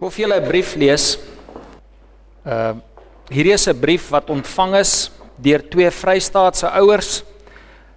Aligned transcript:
Ek 0.00 0.06
wil 0.06 0.12
vir 0.16 0.22
julle 0.24 0.36
'n 0.40 0.48
brief 0.48 0.70
lees. 0.80 1.18
Uh 2.48 2.72
hierdie 3.28 3.52
is 3.52 3.68
'n 3.68 3.76
brief 3.76 4.08
wat 4.08 4.30
ontvang 4.30 4.76
is 4.80 5.10
deur 5.36 5.60
twee 5.60 5.90
Vrystaatse 5.90 6.72
ouers 6.72 7.22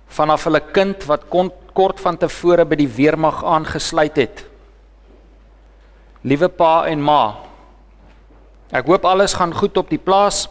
vanaf 0.09 0.43
hulle 0.43 0.59
kind 0.59 0.99
wat 1.07 1.29
kon, 1.29 1.49
kort 1.73 2.01
van 2.03 2.17
tevore 2.17 2.65
by 2.65 2.75
die 2.75 2.91
weermag 2.91 3.39
aangesluit 3.43 4.17
het. 4.17 4.43
Liewe 6.23 6.49
pa 6.49 6.87
en 6.91 6.99
ma. 6.99 7.39
Ek 8.73 8.85
hoop 8.85 9.05
alles 9.05 9.33
gaan 9.33 9.53
goed 9.53 9.77
op 9.77 9.89
die 9.89 9.97
plaas. 9.97 10.49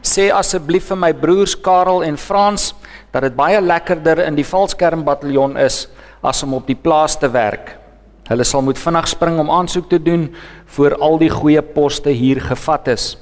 Sê 0.00 0.30
asseblief 0.30 0.86
vir 0.86 0.96
my 0.96 1.12
broers 1.12 1.56
Karel 1.56 2.04
en 2.04 2.16
Frans 2.16 2.72
dat 3.10 3.22
dit 3.22 3.34
baie 3.34 3.60
lekkerder 3.60 4.28
in 4.28 4.36
die 4.36 4.46
valskermbataljon 4.46 5.56
is 5.56 5.88
as 6.22 6.42
om 6.44 6.54
op 6.54 6.66
die 6.66 6.78
plaas 6.78 7.18
te 7.18 7.28
werk. 7.28 7.83
Hulle 8.24 8.44
sal 8.44 8.62
moet 8.64 8.78
vinnig 8.80 9.08
spring 9.08 9.38
om 9.38 9.50
aansoek 9.52 9.88
te 9.90 9.98
doen 10.00 10.30
voor 10.76 10.94
al 10.96 11.18
die 11.20 11.28
goeie 11.28 11.62
poste 11.62 12.10
hier 12.10 12.40
gevat 12.40 12.88
is. 12.88 13.18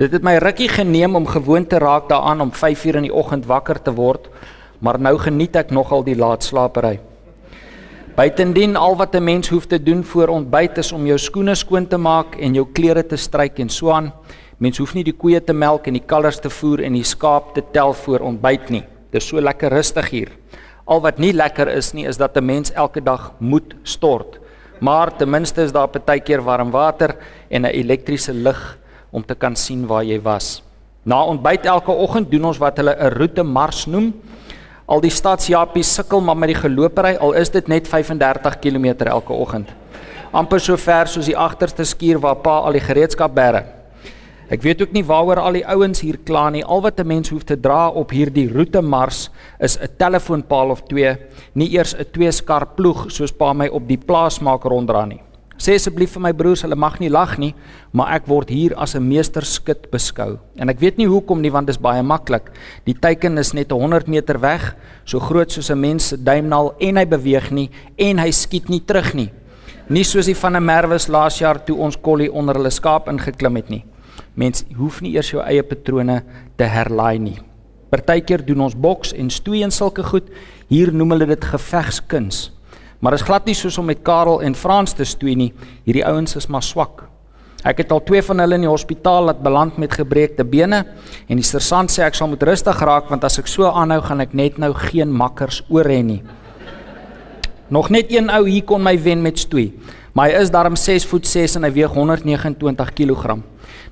Dit 0.00 0.12
het 0.12 0.24
my 0.24 0.38
rukkie 0.40 0.68
geneem 0.68 1.16
om 1.16 1.26
gewoon 1.28 1.66
te 1.68 1.78
raak 1.78 2.08
daaraan 2.08 2.40
om 2.40 2.52
5uur 2.52 2.96
in 2.96 3.08
die 3.08 3.12
oggend 3.12 3.46
wakker 3.46 3.82
te 3.82 3.92
word, 3.92 4.30
maar 4.80 4.98
nou 5.00 5.18
geniet 5.20 5.56
ek 5.56 5.70
nogal 5.70 6.04
die 6.04 6.16
laatslapery. 6.16 6.98
Buitendien 8.16 8.76
al 8.76 8.96
wat 8.96 9.14
'n 9.14 9.24
mens 9.24 9.48
hoef 9.48 9.66
te 9.66 9.82
doen 9.82 10.04
voor 10.04 10.28
ontbyt 10.28 10.78
is 10.78 10.92
om 10.92 11.06
jou 11.06 11.18
skoene 11.18 11.54
skoon 11.54 11.86
te 11.86 11.96
maak 11.96 12.36
en 12.40 12.54
jou 12.54 12.66
klere 12.72 13.06
te 13.06 13.16
stryk 13.16 13.58
en 13.58 13.68
so 13.68 13.90
aan. 13.90 14.12
Mens 14.58 14.78
hoef 14.78 14.94
nie 14.94 15.04
die 15.04 15.16
koeie 15.16 15.44
te 15.44 15.52
melk 15.52 15.86
en 15.86 15.92
die 15.92 16.06
kalvers 16.06 16.40
te 16.40 16.50
voer 16.50 16.80
en 16.82 16.92
die 16.92 17.04
skaap 17.04 17.54
te 17.54 17.62
tel 17.72 17.92
voor 17.92 18.20
ontbyt 18.20 18.70
nie. 18.70 18.84
Dit 19.10 19.22
is 19.22 19.28
so 19.28 19.40
lekker 19.40 19.70
rustig 19.70 20.10
hier. 20.10 20.28
Al 20.86 21.00
wat 21.02 21.18
nie 21.18 21.32
lekker 21.34 21.68
is 21.74 21.92
nie 21.92 22.06
is 22.06 22.16
dat 22.16 22.36
'n 22.36 22.44
mens 22.44 22.72
elke 22.72 23.02
dag 23.02 23.32
moet 23.38 23.74
stort. 23.82 24.38
Maar 24.78 25.16
ten 25.16 25.30
minste 25.30 25.62
is 25.62 25.72
daar 25.72 25.88
partykeer 25.88 26.42
warm 26.42 26.70
water 26.70 27.16
en 27.50 27.62
'n 27.62 27.74
elektriese 27.74 28.32
lig 28.32 28.78
om 29.10 29.24
te 29.24 29.34
kan 29.34 29.56
sien 29.56 29.86
waar 29.86 30.04
jy 30.04 30.20
was. 30.22 30.62
Na 31.02 31.24
ontbyt 31.24 31.66
elke 31.66 31.90
oggend 31.90 32.30
doen 32.30 32.44
ons 32.44 32.58
wat 32.58 32.76
hulle 32.76 32.96
'n 32.98 33.10
roete 33.18 33.42
mars 33.42 33.86
noem. 33.86 34.14
Al 34.86 35.00
die 35.00 35.10
stadsjapies 35.10 35.94
sukkel 35.94 36.20
maar 36.20 36.36
met 36.36 36.48
die 36.48 36.60
geloopery 36.68 37.16
al 37.16 37.32
is 37.32 37.50
dit 37.50 37.68
net 37.68 37.88
35 37.88 38.58
km 38.58 39.06
elke 39.06 39.32
oggend. 39.32 39.68
amper 40.32 40.60
so 40.60 40.76
ver 40.76 41.08
soos 41.08 41.26
die 41.26 41.36
agterste 41.36 41.84
skuur 41.84 42.18
waar 42.20 42.36
pa 42.36 42.58
al 42.66 42.72
die 42.72 42.80
gereedskap 42.80 43.34
bære. 43.34 43.75
Ek 44.46 44.62
weet 44.62 44.78
ook 44.84 44.92
nie 44.94 45.02
waaroor 45.02 45.40
al 45.42 45.56
die 45.58 45.64
ouens 45.66 46.04
hier 46.04 46.20
kla 46.22 46.44
nie. 46.54 46.62
Al 46.62 46.82
wat 46.82 47.00
'n 47.00 47.06
mens 47.06 47.30
hoef 47.30 47.42
te 47.42 47.56
dra 47.60 47.88
op 47.88 48.10
hierdie 48.10 48.46
roete 48.48 48.80
mars 48.80 49.30
is 49.58 49.76
'n 49.76 49.88
telefoonpaal 49.98 50.70
of 50.70 50.82
twee, 50.86 51.16
nie 51.54 51.72
eers 51.74 51.94
'n 51.94 52.06
twee 52.12 52.30
skar 52.30 52.66
ploeg 52.76 53.10
soos 53.10 53.32
pa 53.32 53.52
my 53.52 53.66
op 53.66 53.88
die 53.88 53.98
plaas 53.98 54.40
maak 54.40 54.62
ronddra 54.62 55.04
nie. 55.04 55.20
Sê 55.58 55.74
asseblief 55.74 56.12
vir 56.12 56.22
my 56.22 56.32
broers, 56.32 56.62
hulle 56.62 56.76
mag 56.76 57.00
nie 57.00 57.08
lag 57.08 57.38
nie, 57.38 57.54
maar 57.92 58.14
ek 58.14 58.26
word 58.26 58.48
hier 58.48 58.76
as 58.76 58.94
'n 58.94 59.08
meesterskit 59.08 59.90
beskou. 59.90 60.38
En 60.56 60.68
ek 60.68 60.78
weet 60.80 60.96
nie 60.98 61.08
hoekom 61.08 61.40
nie 61.40 61.50
want 61.50 61.66
dit 61.66 61.76
is 61.76 61.82
baie 61.82 62.02
maklik. 62.02 62.50
Die 62.84 62.94
teiken 62.94 63.38
is 63.38 63.52
net 63.52 63.70
100 63.70 64.06
meter 64.06 64.38
weg, 64.40 64.76
so 65.04 65.18
groot 65.18 65.50
soos 65.50 65.70
'n 65.70 65.80
mens 65.80 66.08
se 66.08 66.16
duimnaal 66.16 66.74
en 66.78 66.96
hy 66.96 67.04
beweeg 67.04 67.50
nie 67.50 67.70
en 67.98 68.18
hy 68.18 68.30
skiet 68.30 68.68
nie 68.68 68.80
terug 68.80 69.14
nie. 69.14 69.30
Nie 69.88 70.04
soos 70.04 70.26
die 70.26 70.36
van 70.36 70.56
'n 70.56 70.64
Merwes 70.64 71.08
laas 71.08 71.38
jaar 71.38 71.64
toe 71.64 71.76
ons 71.76 71.96
kollie 71.96 72.32
onder 72.32 72.54
hulle 72.54 72.70
skaap 72.70 73.08
ingeklim 73.08 73.56
het 73.56 73.70
nie. 73.70 73.84
Mens 74.36 74.66
hoef 74.76 75.00
nie 75.00 75.14
eers 75.16 75.32
jou 75.32 75.40
eie 75.40 75.64
patrone 75.64 76.20
te 76.60 76.68
herlaai 76.68 77.18
nie. 77.18 77.38
Partykeer 77.90 78.44
doen 78.44 78.66
ons 78.66 78.76
boks 78.76 79.14
en 79.16 79.30
stoei 79.32 79.62
en 79.64 79.72
sulke 79.72 80.04
goed. 80.04 80.28
Hier 80.68 80.92
noem 80.92 81.14
hulle 81.14 81.30
dit 81.32 81.44
gevegskuns. 81.54 82.50
Maar 83.00 83.16
dit 83.16 83.22
is 83.22 83.26
glad 83.28 83.48
nie 83.48 83.56
soos 83.56 83.78
om 83.80 83.88
met 83.88 84.02
Karel 84.04 84.42
en 84.44 84.56
Frans 84.56 84.92
te 84.96 85.06
stoei 85.08 85.36
nie. 85.38 85.52
Hierdie 85.88 86.04
ouens 86.04 86.36
is 86.36 86.48
maar 86.52 86.64
swak. 86.64 87.06
Ek 87.66 87.80
het 87.82 87.90
al 87.90 88.02
twee 88.06 88.22
van 88.22 88.42
hulle 88.42 88.58
in 88.58 88.66
die 88.66 88.70
hospitaal 88.70 89.30
laat 89.30 89.40
beland 89.42 89.78
met 89.80 89.96
gebreekte 89.96 90.44
bene 90.46 90.84
en 91.26 91.40
die 91.40 91.46
sersant 91.46 91.90
sê 91.90 92.04
ek 92.06 92.14
sal 92.14 92.28
moet 92.30 92.44
rustig 92.46 92.78
raak 92.84 93.08
want 93.10 93.24
as 93.26 93.40
ek 93.40 93.48
so 93.50 93.66
aanhou 93.66 94.02
gaan 94.04 94.22
ek 94.22 94.36
net 94.36 94.60
nou 94.62 94.70
geen 94.76 95.10
makkers 95.10 95.62
oor 95.72 95.88
hê 95.88 96.02
nie. 96.04 96.20
Nog 97.72 97.88
net 97.90 98.12
een 98.14 98.30
ou 98.30 98.44
hier 98.46 98.62
kon 98.62 98.84
my 98.84 98.94
wen 99.02 99.24
met 99.24 99.40
stoei. 99.42 99.72
Maar 100.14 100.30
hy 100.30 100.44
is 100.44 100.52
darm 100.54 100.76
6 100.78 101.08
voet 101.10 101.26
6 101.26 101.58
en 101.58 101.66
hy 101.66 101.72
weeg 101.80 101.96
129 101.96 102.92
kg. 102.96 103.40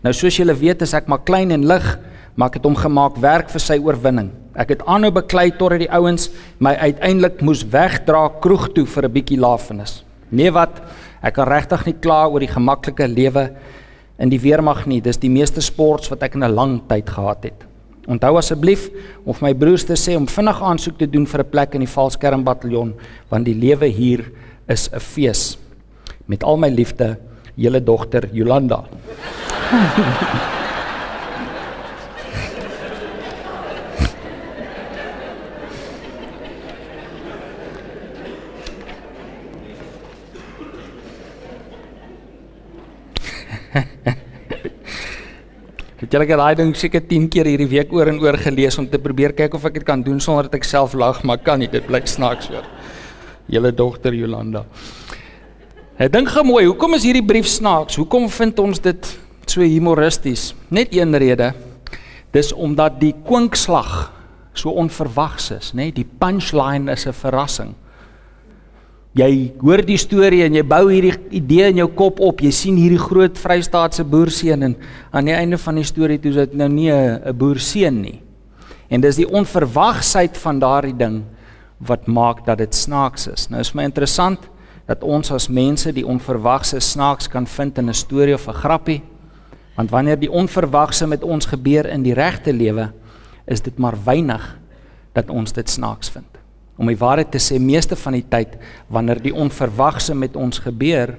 Nou 0.05 0.13
soos 0.13 0.37
julle 0.37 0.53
weet, 0.53 0.83
is 0.85 0.93
ek 0.93 1.07
maar 1.09 1.23
klein 1.25 1.55
en 1.55 1.63
lig, 1.65 1.85
maar 2.37 2.51
ek 2.51 2.59
het 2.59 2.67
hom 2.69 2.75
gemaak 2.77 3.17
werk 3.23 3.49
vir 3.49 3.63
sy 3.63 3.79
oorwinning. 3.81 4.29
Ek 4.53 4.75
het 4.75 4.83
aanhou 4.85 5.11
beklei 5.17 5.47
tot 5.57 5.73
die 5.81 5.89
ouens 5.89 6.29
my 6.63 6.75
uiteindelik 6.77 7.41
moes 7.41 7.63
wegdra 7.73 8.27
kroeg 8.45 8.69
toe 8.77 8.85
vir 8.85 9.09
'n 9.09 9.15
bietjie 9.15 9.41
lafenis. 9.41 10.05
Nee 10.31 10.51
wat, 10.51 10.83
ek 11.23 11.35
kan 11.35 11.49
regtig 11.49 11.87
nie 11.87 11.97
kla 11.97 12.29
oor 12.29 12.41
die 12.41 12.53
gemaklike 12.53 13.09
lewe 13.09 13.57
in 14.19 14.29
die 14.29 14.39
weermag 14.39 14.87
nie. 14.87 15.01
Dis 15.01 15.17
die 15.17 15.31
meeste 15.31 15.63
sports 15.63 16.11
wat 16.11 16.23
ek 16.23 16.35
in 16.35 16.45
'n 16.45 16.55
lang 16.55 16.83
tyd 16.87 17.09
gehad 17.09 17.45
het. 17.45 17.65
Onthou 18.07 18.37
asseblief 18.37 18.91
of 19.25 19.41
my 19.41 19.55
broers 19.55 19.85
te 19.85 19.95
sê 19.97 20.17
om 20.17 20.27
vinnig 20.27 20.63
aansoek 20.63 20.99
te 20.99 21.07
doen 21.07 21.27
vir 21.27 21.41
'n 21.41 21.51
plek 21.51 21.75
in 21.75 21.81
die 21.81 21.95
valskermbataljon 21.97 22.95
want 23.31 23.45
die 23.45 23.55
lewe 23.55 23.87
hier 23.87 24.31
is 24.69 24.91
'n 24.93 25.01
fees. 25.01 25.57
Met 26.27 26.45
al 26.45 26.57
my 26.57 26.69
liefde, 26.69 27.17
julle 27.57 27.81
dogter 27.85 28.29
Jolanda. 28.33 28.85
Het 46.05 46.13
jy 46.13 46.21
lekker 46.21 46.37
daai 46.37 46.57
ding 46.59 46.73
seker 46.77 47.01
10 47.09 47.31
keer 47.33 47.49
hierdie 47.49 47.69
week 47.71 47.93
oor 47.97 48.11
en 48.11 48.19
oor 48.21 48.37
gelees 48.37 48.77
om 48.77 48.85
te 48.91 48.99
probeer 49.01 49.33
kyk 49.33 49.55
of 49.57 49.63
ek 49.65 49.79
dit 49.79 49.87
kan 49.89 50.03
doen 50.05 50.19
sonder 50.21 50.51
dat 50.51 50.59
ek 50.59 50.67
self 50.69 50.93
lag, 51.01 51.23
maar 51.25 51.41
kan 51.41 51.63
nie, 51.63 51.69
dit 51.73 51.87
bly 51.87 52.03
snaaks 52.05 52.51
hoor. 52.53 52.67
Julle 53.49 53.73
dogter 53.73 54.13
Jolanda. 54.13 54.67
Ek 55.95 56.11
dink 56.11 56.27
gou 56.35 56.43
mooi, 56.43 56.65
hoekom 56.67 56.97
is 56.97 57.05
hierdie 57.07 57.23
brief 57.23 57.47
snaaks? 57.47 57.95
Hoekom 58.01 58.25
vind 58.35 58.59
ons 58.59 58.81
dit 58.83 59.11
so 59.47 59.63
humoristies. 59.63 60.49
Net 60.75 60.91
een 60.91 61.15
rede. 61.23 61.53
Dis 62.35 62.51
omdat 62.51 62.97
die 62.99 63.13
kwinkslag 63.23 64.11
so 64.59 64.75
onverwags 64.75 65.53
is, 65.55 65.71
nê? 65.71 65.93
Die 65.95 66.07
punchline 66.07 66.91
is 66.91 67.07
'n 67.07 67.15
verrassing. 67.15 67.75
Jy 69.15 69.53
hoor 69.63 69.87
die 69.87 69.97
storie 69.97 70.43
en 70.43 70.55
jy 70.55 70.63
bou 70.63 70.91
hierdie 70.91 71.15
idee 71.31 71.69
in 71.69 71.77
jou 71.77 71.89
kop 71.95 72.19
op. 72.19 72.41
Jy 72.41 72.51
sien 72.51 72.77
hierdie 72.77 72.99
groot 72.99 73.39
Vrystaatse 73.39 74.03
boerseun 74.03 74.63
en 74.63 74.77
aan 75.13 75.25
die 75.25 75.35
einde 75.35 75.59
van 75.59 75.77
die 75.77 75.85
storie 75.85 76.19
toe 76.19 76.31
is 76.31 76.37
dit 76.37 76.55
nou 76.55 76.69
nie 76.69 76.91
'n 76.91 77.39
boerseun 77.39 78.03
nie. 78.03 78.21
En 78.91 79.01
dis 79.01 79.17
die 79.17 79.31
onverwagsheid 79.31 80.37
van 80.37 80.59
daardie 80.59 80.97
ding 80.97 81.23
wat 81.79 82.07
maak 82.07 82.45
dat 82.45 82.59
dit 82.59 82.75
snaaks 82.75 83.29
is. 83.29 83.49
Nou 83.49 83.61
is 83.61 83.75
my 83.75 83.85
interessant 83.85 84.41
dat 84.87 85.03
ons 85.03 85.31
as 85.31 85.49
mense 85.49 85.93
die 85.93 86.07
onverwagse 86.07 86.81
snaaks 86.81 87.29
kan 87.29 87.47
vind 87.47 87.79
in 87.79 87.89
'n 87.89 87.95
storie 87.95 88.35
of 88.35 88.49
'n 88.49 88.53
grappie 88.53 89.03
Want 89.75 89.91
wanneer 89.91 90.19
die 90.19 90.31
onverwagse 90.31 91.07
met 91.07 91.25
ons 91.27 91.49
gebeur 91.51 91.87
in 91.91 92.05
die 92.07 92.15
regte 92.15 92.53
lewe, 92.55 92.93
is 93.51 93.63
dit 93.63 93.79
maar 93.79 93.97
weinig 94.05 94.43
dat 95.15 95.31
ons 95.31 95.53
dit 95.53 95.71
snaaks 95.71 96.13
vind. 96.15 96.31
Om 96.79 96.91
die 96.91 96.99
waarheid 96.99 97.31
te 97.35 97.43
sê, 97.43 97.59
meeste 97.63 97.99
van 97.99 98.17
die 98.17 98.27
tyd 98.31 98.55
wanneer 98.91 99.21
die 99.23 99.35
onverwagse 99.35 100.15
met 100.15 100.37
ons 100.39 100.63
gebeur, 100.63 101.17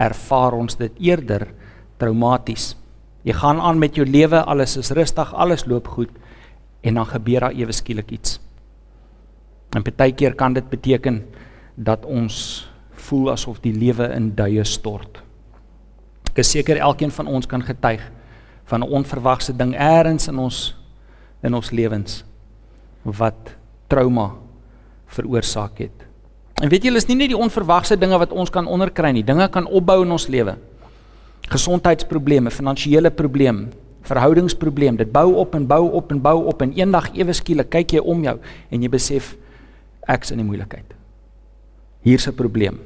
ervaar 0.00 0.56
ons 0.56 0.76
dit 0.80 1.00
eerder 1.00 1.46
traumaties. 2.00 2.74
Jy 3.26 3.34
gaan 3.36 3.60
aan 3.60 3.80
met 3.80 3.96
jou 3.96 4.06
lewe, 4.08 4.40
alles 4.40 4.76
is 4.80 4.92
rustig, 4.96 5.32
alles 5.34 5.66
loop 5.68 5.88
goed 5.88 6.12
en 6.80 7.00
dan 7.00 7.08
gebeur 7.08 7.48
daar 7.48 7.56
ewe 7.56 7.74
skielik 7.74 8.12
iets. 8.14 8.38
En 9.76 9.84
baie 9.84 10.14
keer 10.16 10.36
kan 10.38 10.54
dit 10.54 10.64
beteken 10.70 11.24
dat 11.76 12.06
ons 12.06 12.67
voel 13.08 13.32
asof 13.32 13.60
die 13.64 13.72
lewe 13.72 14.10
in 14.14 14.32
duie 14.36 14.64
stort. 14.64 15.22
Ek 16.30 16.42
is 16.44 16.50
seker 16.50 16.78
elkeen 16.78 17.10
van 17.10 17.26
ons 17.26 17.48
kan 17.50 17.62
getuig 17.64 18.02
van 18.68 18.84
'n 18.84 18.90
onverwagse 19.00 19.56
ding 19.56 19.74
eers 19.74 20.28
in 20.28 20.38
ons 20.38 20.74
in 21.42 21.54
ons 21.54 21.70
lewens 21.70 22.24
wat 23.02 23.56
trauma 23.88 24.34
veroorsaak 25.06 25.78
het. 25.78 26.04
En 26.62 26.68
weet 26.68 26.82
julle, 26.82 26.96
is 26.96 27.06
nie 27.06 27.16
net 27.16 27.28
die 27.28 27.38
onverwagse 27.38 27.96
dinge 27.96 28.18
wat 28.18 28.32
ons 28.34 28.50
kan 28.50 28.66
onderkry 28.66 29.12
nie. 29.14 29.24
Dinge 29.24 29.48
kan 29.48 29.66
opbou 29.66 30.02
in 30.02 30.10
ons 30.10 30.26
lewe. 30.26 30.56
Gesondheidsprobleme, 31.48 32.50
finansiële 32.50 33.10
probleem, 33.10 33.68
verhoudingsprobleem. 34.02 34.96
Dit 34.96 35.12
bou 35.12 35.34
op 35.34 35.54
en 35.54 35.66
bou 35.66 35.84
op 35.92 36.10
en 36.10 36.20
bou 36.20 36.44
op 36.50 36.62
en 36.62 36.72
eendag 36.72 37.12
ewe 37.14 37.32
skielik 37.32 37.70
kyk 37.70 37.92
jy 37.92 38.02
om 38.02 38.22
jou 38.26 38.38
en 38.70 38.82
jy 38.82 38.88
besef 38.88 39.36
ek's 40.08 40.32
in 40.34 40.42
die 40.42 40.48
moeilikheid. 40.48 40.94
Hier's 42.02 42.26
'n 42.26 42.34
probleem. 42.34 42.80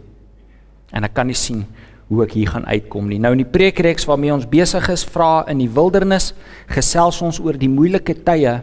En 0.92 1.04
ek 1.04 1.14
kan 1.16 1.26
nie 1.26 1.38
sien 1.38 1.64
hoe 2.12 2.26
ek 2.26 2.34
hier 2.36 2.50
gaan 2.52 2.66
uitkom 2.68 3.08
nie. 3.08 3.18
Nou 3.22 3.32
in 3.32 3.40
die 3.40 3.48
preekreeks 3.48 4.04
waarmee 4.08 4.34
ons 4.34 4.48
besig 4.48 4.88
is, 4.92 5.04
vra 5.08 5.46
in 5.48 5.62
die 5.62 5.70
wildernis, 5.72 6.32
gesels 6.68 7.22
ons 7.24 7.40
oor 7.40 7.56
die 7.56 7.70
moeilike 7.72 8.18
tye 8.26 8.58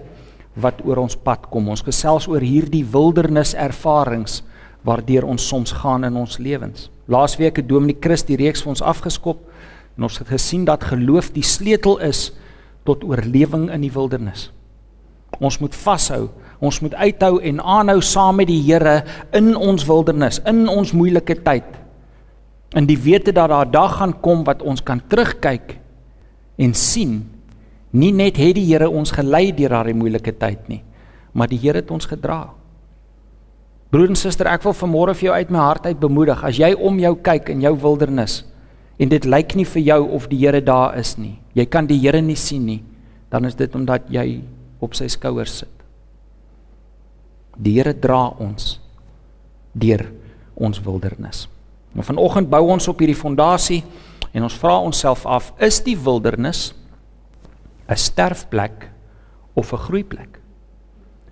wat 0.59 0.83
oor 0.85 1.01
ons 1.05 1.17
pad 1.17 1.47
kom. 1.49 1.71
Ons 1.73 1.85
gesels 1.85 2.27
oor 2.29 2.45
hierdie 2.45 2.85
wildernis 2.85 3.55
ervarings 3.57 4.43
waardeur 4.85 5.25
ons 5.27 5.43
soms 5.49 5.73
gaan 5.81 6.05
in 6.07 6.15
ons 6.19 6.37
lewens. 6.39 6.87
Laasweek 7.09 7.57
het 7.59 7.67
Dominee 7.67 7.97
Christ 7.99 8.29
die 8.29 8.37
reeks 8.39 8.61
vir 8.63 8.75
ons 8.75 8.85
afgeskop 8.85 9.41
en 9.97 10.05
ons 10.07 10.19
het 10.21 10.29
gesien 10.29 10.63
dat 10.67 10.85
geloof 10.87 11.33
die 11.35 11.43
sleutel 11.43 11.97
is 12.05 12.29
tot 12.87 13.03
oorlewing 13.03 13.67
in 13.73 13.83
die 13.83 13.91
wildernis. 13.91 14.49
Ons 15.39 15.59
moet 15.61 15.75
vashou, 15.75 16.29
ons 16.63 16.79
moet 16.83 16.95
uithou 16.95 17.39
en 17.43 17.59
aanhou 17.59 17.99
saam 18.03 18.39
met 18.39 18.49
die 18.49 18.61
Here 18.61 19.01
in 19.35 19.51
ons 19.55 19.85
wildernis, 19.87 20.39
in 20.47 20.67
ons 20.71 20.93
moeilike 20.95 21.41
tyd. 21.43 21.78
In 22.77 22.86
die 22.86 22.98
wete 22.98 23.31
dat 23.31 23.50
daar 23.50 23.66
'n 23.66 23.71
dag 23.71 23.98
gaan 23.98 24.19
kom 24.21 24.44
wat 24.44 24.62
ons 24.62 24.83
kan 24.83 25.01
terugkyk 25.07 25.80
en 26.57 26.74
sien 26.74 27.30
nie 27.92 28.12
net 28.12 28.38
het 28.38 28.56
die 28.56 28.66
Here 28.66 28.89
ons 28.89 29.12
gelei 29.12 29.51
deur 29.56 29.69
daardie 29.69 29.94
moeilike 29.94 30.38
tyd 30.38 30.68
nie, 30.68 30.83
maar 31.33 31.48
die 31.48 31.57
Here 31.57 31.77
het 31.77 31.92
ons 31.92 32.06
gedra. 32.06 32.54
Broer 33.89 34.10
en 34.10 34.16
suster, 34.16 34.48
ek 34.48 34.63
wil 34.63 34.74
vanmôre 34.74 35.16
vir 35.16 35.25
jou 35.30 35.33
uit 35.33 35.50
my 35.50 35.60
hart 35.60 35.86
uit 35.86 36.00
bemoedig 36.00 36.44
as 36.44 36.57
jy 36.57 36.74
om 36.74 37.00
jou 37.00 37.16
kyk 37.16 37.50
in 37.50 37.62
jou 37.62 37.74
wildernis 37.75 38.45
en 39.00 39.10
dit 39.10 39.25
lyk 39.25 39.56
nie 39.56 39.65
vir 39.65 39.81
jou 39.81 40.00
of 40.18 40.27
die 40.27 40.38
Here 40.38 40.62
daar 40.62 40.98
is 41.00 41.18
nie. 41.18 41.39
Jy 41.56 41.65
kan 41.65 41.88
die 41.88 42.00
Here 42.00 42.22
nie 42.22 42.36
sien 42.36 42.65
nie. 42.65 42.83
Dan 43.30 43.45
is 43.45 43.56
dit 43.56 43.75
omdat 43.75 44.10
jy 44.10 44.42
op 44.81 44.95
sy 44.98 45.07
skouers 45.07 45.60
sit. 45.63 45.86
Die 47.57 47.77
Here 47.77 47.94
dra 47.94 48.27
ons 48.39 48.80
deur 49.74 50.06
ons 50.56 50.81
wildernis. 50.83 51.48
Nou 51.94 52.06
vanoggend 52.06 52.50
bou 52.50 52.62
ons 52.69 52.88
op 52.88 53.00
hierdie 53.00 53.18
fondasie 53.18 53.83
en 54.31 54.44
ons 54.45 54.57
vra 54.62 54.77
onsself 54.80 55.25
af, 55.25 55.53
is 55.57 55.81
die 55.83 55.97
wildernis 55.97 56.74
'n 57.89 57.95
sterfplek 57.95 58.89
of 59.53 59.74
'n 59.74 59.77
groeiplek? 59.77 60.39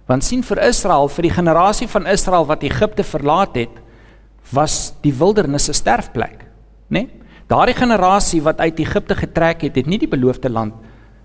Want 0.07 0.23
sien 0.23 0.43
vir 0.43 0.63
Israel, 0.63 1.07
vir 1.07 1.21
die 1.21 1.35
generasie 1.35 1.87
van 1.87 2.07
Israel 2.07 2.45
wat 2.45 2.63
Egipte 2.63 3.03
verlaat 3.03 3.55
het, 3.55 3.81
was 4.51 4.93
die 5.01 5.13
wildernis 5.13 5.69
'n 5.69 5.73
sterfplek, 5.73 6.39
né? 6.39 6.47
Nee? 6.89 7.09
Daardie 7.47 7.75
generasie 7.75 8.41
wat 8.43 8.59
uit 8.59 8.79
Egipte 8.79 9.15
getrek 9.15 9.61
het, 9.61 9.75
het 9.75 9.85
nie 9.85 9.99
die 9.99 10.07
beloofde 10.07 10.49
land 10.49 10.73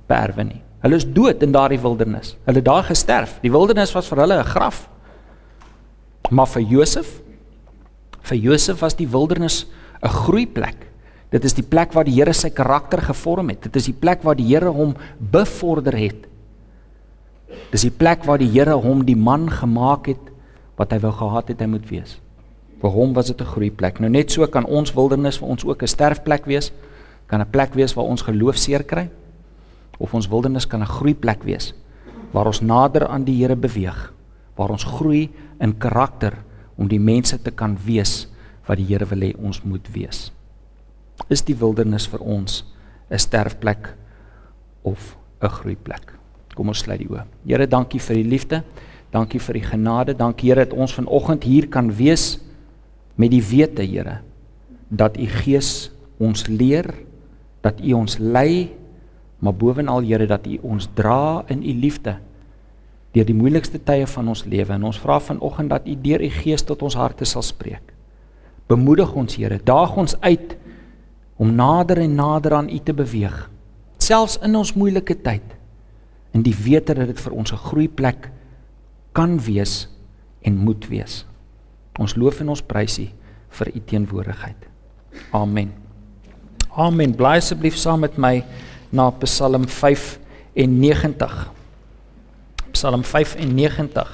beerwe 0.06 0.44
nie. 0.44 0.62
Hulle 0.82 0.98
is 0.98 1.06
dood 1.06 1.42
in 1.42 1.52
daardie 1.54 1.80
wildernis. 1.80 2.36
Hulle 2.44 2.56
het 2.56 2.64
daar 2.66 2.84
gesterf. 2.86 3.38
Die 3.42 3.50
wildernis 3.50 3.92
was 3.94 4.08
vir 4.08 4.18
hulle 4.18 4.38
'n 4.38 4.44
graf. 4.44 4.88
Maar 6.30 6.46
vir 6.46 6.62
Josef, 6.62 7.20
vir 8.22 8.38
Josef 8.38 8.80
was 8.80 8.94
die 8.94 9.08
wildernis 9.08 9.66
'n 10.02 10.08
groeiplek. 10.08 10.88
Dit 11.30 11.44
is 11.44 11.54
die 11.54 11.64
plek 11.64 11.92
waar 11.92 12.04
die 12.04 12.14
Here 12.14 12.32
sy 12.32 12.50
karakter 12.50 13.00
gevorm 13.00 13.48
het. 13.48 13.62
Dit 13.62 13.76
is 13.76 13.86
die 13.86 13.96
plek 13.96 14.22
waar 14.22 14.36
die 14.36 14.46
Here 14.46 14.68
hom 14.68 14.94
bevorder 15.18 15.96
het. 15.96 16.26
Dis 17.70 17.82
die 17.82 17.90
plek 17.90 18.24
waar 18.24 18.38
die 18.38 18.50
Here 18.50 18.74
hom 18.74 19.04
die 19.04 19.16
man 19.16 19.50
gemaak 19.50 20.06
het 20.06 20.30
wat 20.76 20.92
hy 20.92 20.98
wou 20.98 21.12
gehad 21.12 21.48
het 21.48 21.60
hy 21.60 21.66
moet 21.66 21.88
wees. 21.90 22.20
Vir 22.80 22.90
hom 22.90 23.14
was 23.14 23.26
dit 23.26 23.40
'n 23.40 23.44
groeiplek. 23.44 24.00
Nou 24.00 24.10
net 24.10 24.30
so 24.30 24.46
kan 24.46 24.64
ons 24.64 24.92
wildernis 24.94 25.38
vir 25.38 25.48
ons 25.48 25.64
ook 25.64 25.82
'n 25.82 25.86
sterfplek 25.86 26.44
wees. 26.46 26.72
Kan 27.26 27.40
'n 27.40 27.50
plek 27.50 27.74
wees 27.74 27.94
waar 27.94 28.04
ons 28.04 28.22
geloof 28.22 28.56
seer 28.56 28.84
kry 28.84 29.08
of 29.98 30.14
ons 30.14 30.28
wildernis 30.28 30.66
kan 30.66 30.80
'n 30.80 30.86
groeiplek 30.86 31.42
wees 31.44 31.74
waar 32.32 32.48
ons 32.48 32.62
nader 32.64 33.06
aan 33.06 33.26
die 33.28 33.36
Here 33.40 33.56
beweeg, 33.56 34.12
waar 34.56 34.72
ons 34.72 34.84
groei 34.84 35.30
in 35.60 35.76
karakter 35.78 36.40
om 36.76 36.88
die 36.88 37.00
mense 37.00 37.38
te 37.42 37.50
kan 37.50 37.76
wees 37.86 38.26
wat 38.66 38.78
die 38.78 38.86
Here 38.86 39.06
wil 39.10 39.24
hê 39.26 39.32
ons 39.38 39.62
moet 39.64 39.86
wees. 39.94 40.30
Is 41.30 41.42
die 41.42 41.56
wildernis 41.58 42.06
vir 42.08 42.20
ons 42.20 42.64
'n 43.10 43.18
sterfplek 43.18 43.94
of 44.82 45.16
'n 45.42 45.48
groeiplek? 45.48 46.12
Kom 46.54 46.68
ons 46.68 46.78
sluit 46.78 46.98
die 46.98 47.08
oë. 47.08 47.24
Here, 47.46 47.66
dankie 47.66 48.00
vir 48.00 48.16
die 48.16 48.28
liefde. 48.28 48.62
Dankie 49.10 49.40
vir 49.40 49.54
die 49.54 49.66
genade. 49.66 50.14
Dankie 50.14 50.50
Here 50.50 50.64
dat 50.64 50.78
ons 50.78 50.94
vanoggend 50.94 51.44
hier 51.44 51.68
kan 51.68 51.90
wees 51.90 52.38
met 53.16 53.30
die 53.30 53.42
wete, 53.42 53.82
Here, 53.82 54.20
dat 54.88 55.16
U 55.16 55.26
Gees 55.26 55.90
ons 56.18 56.46
leer, 56.46 56.94
dat 57.62 57.80
U 57.80 57.92
ons 57.92 58.18
lei 58.18 58.70
maar 59.42 59.54
bovenal 59.54 60.04
Here 60.06 60.26
dat 60.26 60.46
U 60.46 60.58
ons 60.62 60.88
dra 60.94 61.44
in 61.50 61.62
U 61.62 61.74
liefde 61.74 62.16
deur 63.12 63.28
die 63.28 63.36
moeilikste 63.36 63.78
tye 63.84 64.06
van 64.08 64.28
ons 64.32 64.44
lewe 64.48 64.72
en 64.72 64.84
ons 64.88 64.98
vra 64.98 65.18
vanoggend 65.20 65.72
dat 65.74 65.88
U 65.88 65.96
deur 66.04 66.22
U 66.24 66.30
Gees 66.32 66.64
tot 66.64 66.82
ons 66.82 66.96
harte 66.96 67.28
sal 67.28 67.44
spreek. 67.44 67.92
Bemoedig 68.68 69.12
ons 69.18 69.36
Here, 69.36 69.60
daag 69.64 69.96
ons 70.00 70.16
uit 70.20 70.56
om 71.36 71.54
nader 71.54 71.98
en 72.04 72.14
nader 72.16 72.54
aan 72.56 72.70
U 72.70 72.78
te 72.78 72.94
beweeg, 72.96 73.50
selfs 73.98 74.38
in 74.42 74.56
ons 74.56 74.74
moeilike 74.78 75.18
tyd. 75.24 75.44
In 76.32 76.42
die 76.42 76.56
wete 76.56 76.94
dat 76.96 77.06
dit 77.12 77.20
vir 77.20 77.32
ons 77.32 77.52
'n 77.52 77.56
groeiplek 77.56 78.30
kan 79.12 79.38
wees 79.38 79.88
en 80.42 80.56
moet 80.56 80.88
wees. 80.88 81.26
Ons 81.98 82.16
loof 82.16 82.40
en 82.40 82.48
ons 82.48 82.62
prys 82.62 82.98
U 82.98 83.08
vir 83.50 83.68
U 83.74 83.80
teenwoordigheid. 83.80 84.56
Amen. 85.32 85.72
Amen. 86.76 87.14
Bly 87.14 87.36
asseblief 87.36 87.76
saam 87.76 88.00
met 88.00 88.16
my 88.16 88.44
na 88.90 89.10
Psalm 89.10 89.66
95. 89.68 91.52
Psalm 92.72 93.04
95. 93.04 94.08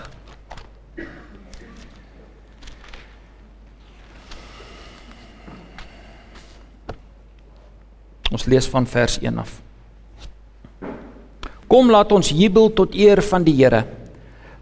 Ons 8.29 8.45
lees 8.45 8.69
van 8.69 8.87
vers 8.87 9.17
1 9.23 9.39
af. 9.41 9.55
Kom 11.69 11.91
laat 11.91 12.13
ons 12.13 12.29
jubel 12.29 12.69
tot 12.77 12.95
eer 12.95 13.23
van 13.31 13.45
die 13.45 13.57
Here. 13.57 13.85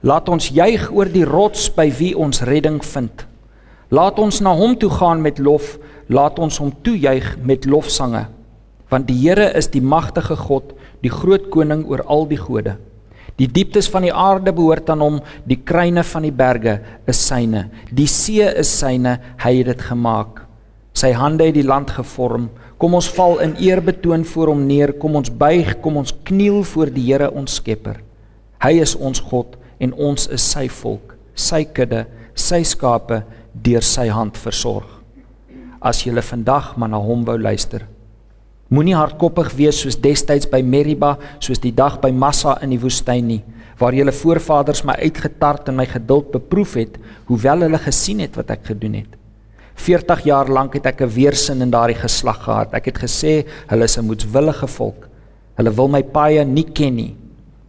Laat 0.06 0.28
ons 0.28 0.48
juig 0.54 0.86
oor 0.92 1.10
die 1.10 1.26
rots 1.26 1.66
by 1.74 1.88
wie 1.98 2.12
ons 2.14 2.44
redding 2.46 2.78
vind. 2.84 3.26
Laat 3.90 4.18
ons 4.22 4.40
na 4.42 4.54
hom 4.54 4.78
toe 4.78 4.90
gaan 4.90 5.22
met 5.22 5.38
lof, 5.38 5.76
laat 6.06 6.38
ons 6.38 6.58
hom 6.62 6.72
toejuig 6.82 7.36
met 7.42 7.66
lofsange 7.66 8.26
want 8.92 9.08
die 9.10 9.18
Here 9.18 9.50
is 9.58 9.68
die 9.72 9.82
magtige 9.82 10.36
God, 10.38 10.74
die 11.02 11.10
groot 11.10 11.50
koning 11.50 11.84
oor 11.90 12.04
al 12.06 12.26
die 12.30 12.38
gode. 12.38 12.76
Die 13.36 13.48
dieptes 13.52 13.88
van 13.92 14.06
die 14.06 14.14
aarde 14.14 14.52
behoort 14.56 14.88
aan 14.90 15.02
hom, 15.04 15.18
die 15.44 15.58
kruine 15.60 16.04
van 16.08 16.24
die 16.24 16.32
berge 16.32 16.78
is 17.08 17.20
syne. 17.20 17.66
Die 17.92 18.08
see 18.08 18.46
is 18.48 18.70
syne, 18.72 19.18
hy 19.42 19.52
het 19.58 19.68
dit 19.74 19.82
gemaak. 19.90 20.40
Sy 20.96 21.12
hande 21.12 21.44
het 21.44 21.58
die 21.58 21.66
land 21.66 21.92
gevorm. 21.92 22.48
Kom 22.80 22.96
ons 22.96 23.10
val 23.12 23.38
in 23.44 23.52
eerbetoon 23.60 24.24
voor 24.24 24.52
hom 24.54 24.64
neer, 24.68 24.94
kom 25.00 25.18
ons 25.20 25.28
buig, 25.28 25.74
kom 25.84 25.98
ons 26.00 26.14
kniel 26.28 26.62
voor 26.64 26.92
die 26.92 27.04
Here 27.10 27.28
ons 27.32 27.58
Skepper. 27.60 28.00
Hy 28.64 28.72
is 28.80 28.96
ons 28.96 29.20
God 29.20 29.58
en 29.80 29.92
ons 29.92 30.28
is 30.32 30.44
sy 30.44 30.64
volk, 30.72 31.12
sy 31.36 31.66
kudde, 31.76 32.06
sy 32.32 32.62
skape 32.64 33.22
deur 33.52 33.84
sy 33.84 34.08
hand 34.12 34.40
versorg. 34.40 34.88
As 35.80 36.00
jy 36.04 36.16
vandag 36.24 36.72
maar 36.76 36.88
na 36.88 37.00
hom 37.00 37.24
wou 37.28 37.36
luister, 37.36 37.84
Moenie 38.66 38.96
hardkoppig 38.98 39.52
wees 39.54 39.78
soos 39.78 39.94
destyds 40.02 40.48
by 40.50 40.58
Meriba, 40.58 41.12
soos 41.38 41.60
die 41.62 41.70
dag 41.70 42.00
by 42.02 42.10
Massa 42.10 42.56
in 42.64 42.72
die 42.74 42.80
woestyn 42.82 43.28
nie, 43.28 43.42
waar 43.78 43.94
julle 43.94 44.10
voorvaders 44.10 44.82
my 44.88 44.96
uitgetart 45.04 45.70
en 45.70 45.78
my 45.78 45.86
geduld 45.86 46.32
beproef 46.32 46.74
het, 46.80 46.96
hoewel 47.28 47.62
hulle 47.62 47.78
gesien 47.84 48.24
het 48.24 48.34
wat 48.34 48.50
ek 48.56 48.72
gedoen 48.72 48.96
het. 48.98 49.12
40 49.76 50.24
jaar 50.26 50.50
lank 50.50 50.74
het 50.74 50.86
ek 50.86 51.02
'n 51.02 51.14
weersin 51.14 51.62
in 51.62 51.70
daardie 51.70 52.00
geslag 52.00 52.42
gehad. 52.42 52.74
Ek 52.74 52.86
het 52.86 52.98
gesê 52.98 53.46
hulle 53.68 53.84
is 53.84 53.98
'n 53.98 54.06
moedswillige 54.06 54.66
volk. 54.66 55.08
Hulle 55.56 55.70
wil 55.70 55.88
my 55.88 56.02
paaie 56.02 56.44
nie 56.44 56.64
ken 56.64 56.96
nie. 56.96 57.16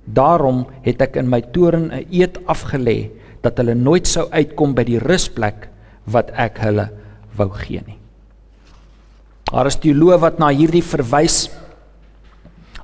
Daarom 0.06 0.66
het 0.82 1.02
ek 1.02 1.18
in 1.18 1.30
my 1.30 1.42
toorn 1.42 1.92
'n 1.92 2.06
eed 2.10 2.40
afgelê 2.48 3.12
dat 3.44 3.58
hulle 3.58 3.76
nooit 3.76 4.08
sou 4.08 4.28
uitkom 4.32 4.74
by 4.74 4.84
die 4.84 5.00
rusplek 5.00 5.70
wat 6.06 6.32
ek 6.32 6.58
hulle 6.58 6.90
wou 7.38 7.50
gee 7.50 7.82
nie. 7.86 7.98
Daar 9.48 9.70
is 9.70 9.80
teoloë 9.80 10.20
wat 10.20 10.40
na 10.42 10.50
hierdie 10.52 10.84
verwys 10.84 11.48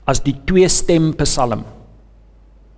as 0.08 0.22
die 0.24 0.36
twee 0.48 0.68
stem 0.72 1.12
Psalm. 1.20 1.64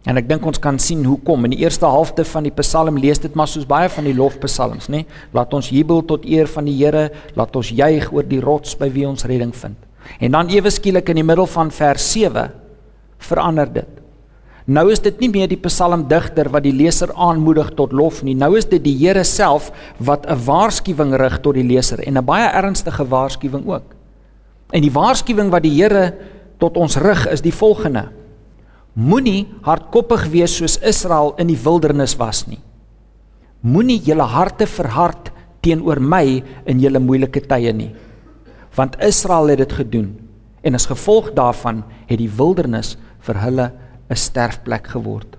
En 0.06 0.20
ek 0.22 0.28
dink 0.30 0.44
ons 0.46 0.62
kan 0.62 0.78
sien 0.82 1.02
hoekom. 1.06 1.48
In 1.48 1.56
die 1.56 1.64
eerste 1.64 1.90
helfte 1.90 2.26
van 2.30 2.46
die 2.46 2.54
Psalm 2.60 3.00
lees 3.02 3.22
dit 3.22 3.34
maar 3.38 3.50
soos 3.50 3.66
baie 3.70 3.90
van 3.90 4.06
die 4.06 4.14
lofpsalms, 4.14 4.90
nê? 4.94 5.04
Laat 5.34 5.54
ons 5.58 5.72
jubel 5.74 6.04
tot 6.06 6.26
eer 6.30 6.50
van 6.50 6.70
die 6.70 6.76
Here, 6.78 7.08
laat 7.38 7.58
ons 7.58 7.74
juig 7.74 8.12
oor 8.14 8.26
die 8.30 8.42
rots 8.42 8.78
by 8.78 8.92
wie 8.94 9.08
ons 9.10 9.26
redding 9.26 9.54
vind. 9.58 9.78
En 10.22 10.38
dan 10.38 10.52
ewe 10.54 10.70
skielik 10.70 11.10
in 11.10 11.22
die 11.22 11.26
middel 11.26 11.50
van 11.50 11.74
vers 11.74 12.06
7 12.14 12.52
verander 13.26 13.72
dit. 13.82 13.95
Nou 14.66 14.88
is 14.90 15.02
dit 15.04 15.20
nie 15.22 15.30
meer 15.30 15.50
die 15.50 15.62
psalmdigter 15.62 16.48
wat 16.50 16.64
die 16.66 16.74
leser 16.74 17.12
aanmoedig 17.14 17.70
tot 17.78 17.92
lof 17.94 18.24
nie. 18.26 18.34
Nou 18.34 18.56
is 18.58 18.66
dit 18.66 18.82
die 18.82 18.96
Here 18.98 19.24
self 19.24 19.70
wat 20.00 20.26
'n 20.26 20.42
waarskuwing 20.46 21.14
rig 21.14 21.38
tot 21.42 21.54
die 21.54 21.64
leser 21.64 22.00
en 22.02 22.18
'n 22.18 22.26
baie 22.26 22.50
ernstige 22.50 23.06
waarskuwing 23.06 23.68
ook. 23.68 23.94
En 24.74 24.82
die 24.82 24.92
waarskuwing 24.92 25.52
wat 25.52 25.62
die 25.62 25.82
Here 25.82 26.14
tot 26.58 26.78
ons 26.78 26.98
rig 26.98 27.28
is 27.28 27.42
die 27.42 27.54
volgende: 27.54 28.10
Moenie 28.94 29.48
hardkoppig 29.62 30.30
wees 30.32 30.56
soos 30.56 30.78
Israel 30.78 31.34
in 31.38 31.48
die 31.48 31.60
wildernis 31.64 32.16
was 32.16 32.48
nie. 32.48 32.60
Moenie 33.62 34.00
julle 34.00 34.24
harte 34.24 34.66
verhard 34.68 35.32
teenoor 35.62 36.00
my 36.00 36.44
in 36.66 36.80
julle 36.80 37.00
moeilike 37.00 37.42
tye 37.42 37.74
nie. 37.74 37.96
Want 38.76 38.96
Israel 39.00 39.48
het 39.48 39.58
dit 39.58 39.74
gedoen 39.74 40.20
en 40.62 40.74
as 40.74 40.86
gevolg 40.86 41.34
daarvan 41.34 41.84
het 42.08 42.18
die 42.18 42.30
wildernis 42.30 42.98
vir 43.20 43.36
hulle 43.36 43.72
'n 44.10 44.16
sterfplek 44.16 44.88
geword. 44.88 45.38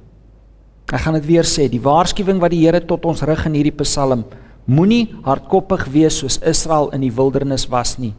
Ek 0.93 1.01
gaan 1.01 1.15
dit 1.15 1.27
weer 1.27 1.45
sê, 1.45 1.69
die 1.69 1.81
waarskuwing 1.81 2.41
wat 2.41 2.51
die 2.51 2.65
Here 2.65 2.81
tot 2.81 3.05
ons 3.05 3.23
rig 3.23 3.47
in 3.47 3.55
hierdie 3.55 3.77
Psalm 3.83 4.25
Moenie 4.67 5.15
hardkoppig 5.23 5.85
wees 5.95 6.17
soos 6.19 6.41
Israel 6.43 6.89
in 6.95 7.05
die 7.05 7.13
wildernis 7.15 7.69
was 7.71 7.95
nie. 8.03 8.13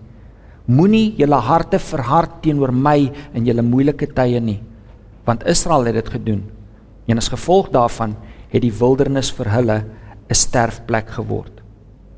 Moenie 0.67 1.11
julle 1.19 1.39
harte 1.43 1.79
verhard 1.79 2.39
teenoor 2.43 2.71
my 2.71 3.09
in 3.35 3.47
julle 3.47 3.63
moeilike 3.67 4.07
tye 4.15 4.39
nie, 4.39 4.61
want 5.27 5.43
Israel 5.47 5.89
het 5.89 5.99
dit 5.99 6.11
gedoen. 6.15 6.45
En 7.07 7.19
as 7.19 7.27
gevolg 7.31 7.67
daarvan 7.75 8.15
het 8.47 8.63
die 8.63 8.71
wildernis 8.71 9.31
vir 9.35 9.51
hulle 9.51 9.77
'n 10.29 10.35
sterfplek 10.35 11.09
geword. 11.19 11.51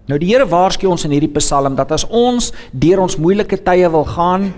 Nou 0.08 0.18
die 0.20 0.30
Here 0.30 0.46
waarsku 0.46 0.88
ons 0.88 1.06
in 1.06 1.12
hierdie 1.12 1.34
Psalm 1.34 1.76
dat 1.76 1.92
as 1.92 2.06
ons 2.06 2.54
deur 2.72 3.00
ons 3.00 3.18
moeilike 3.18 3.58
tye 3.58 3.90
wil 3.90 4.06
gaan 4.06 4.54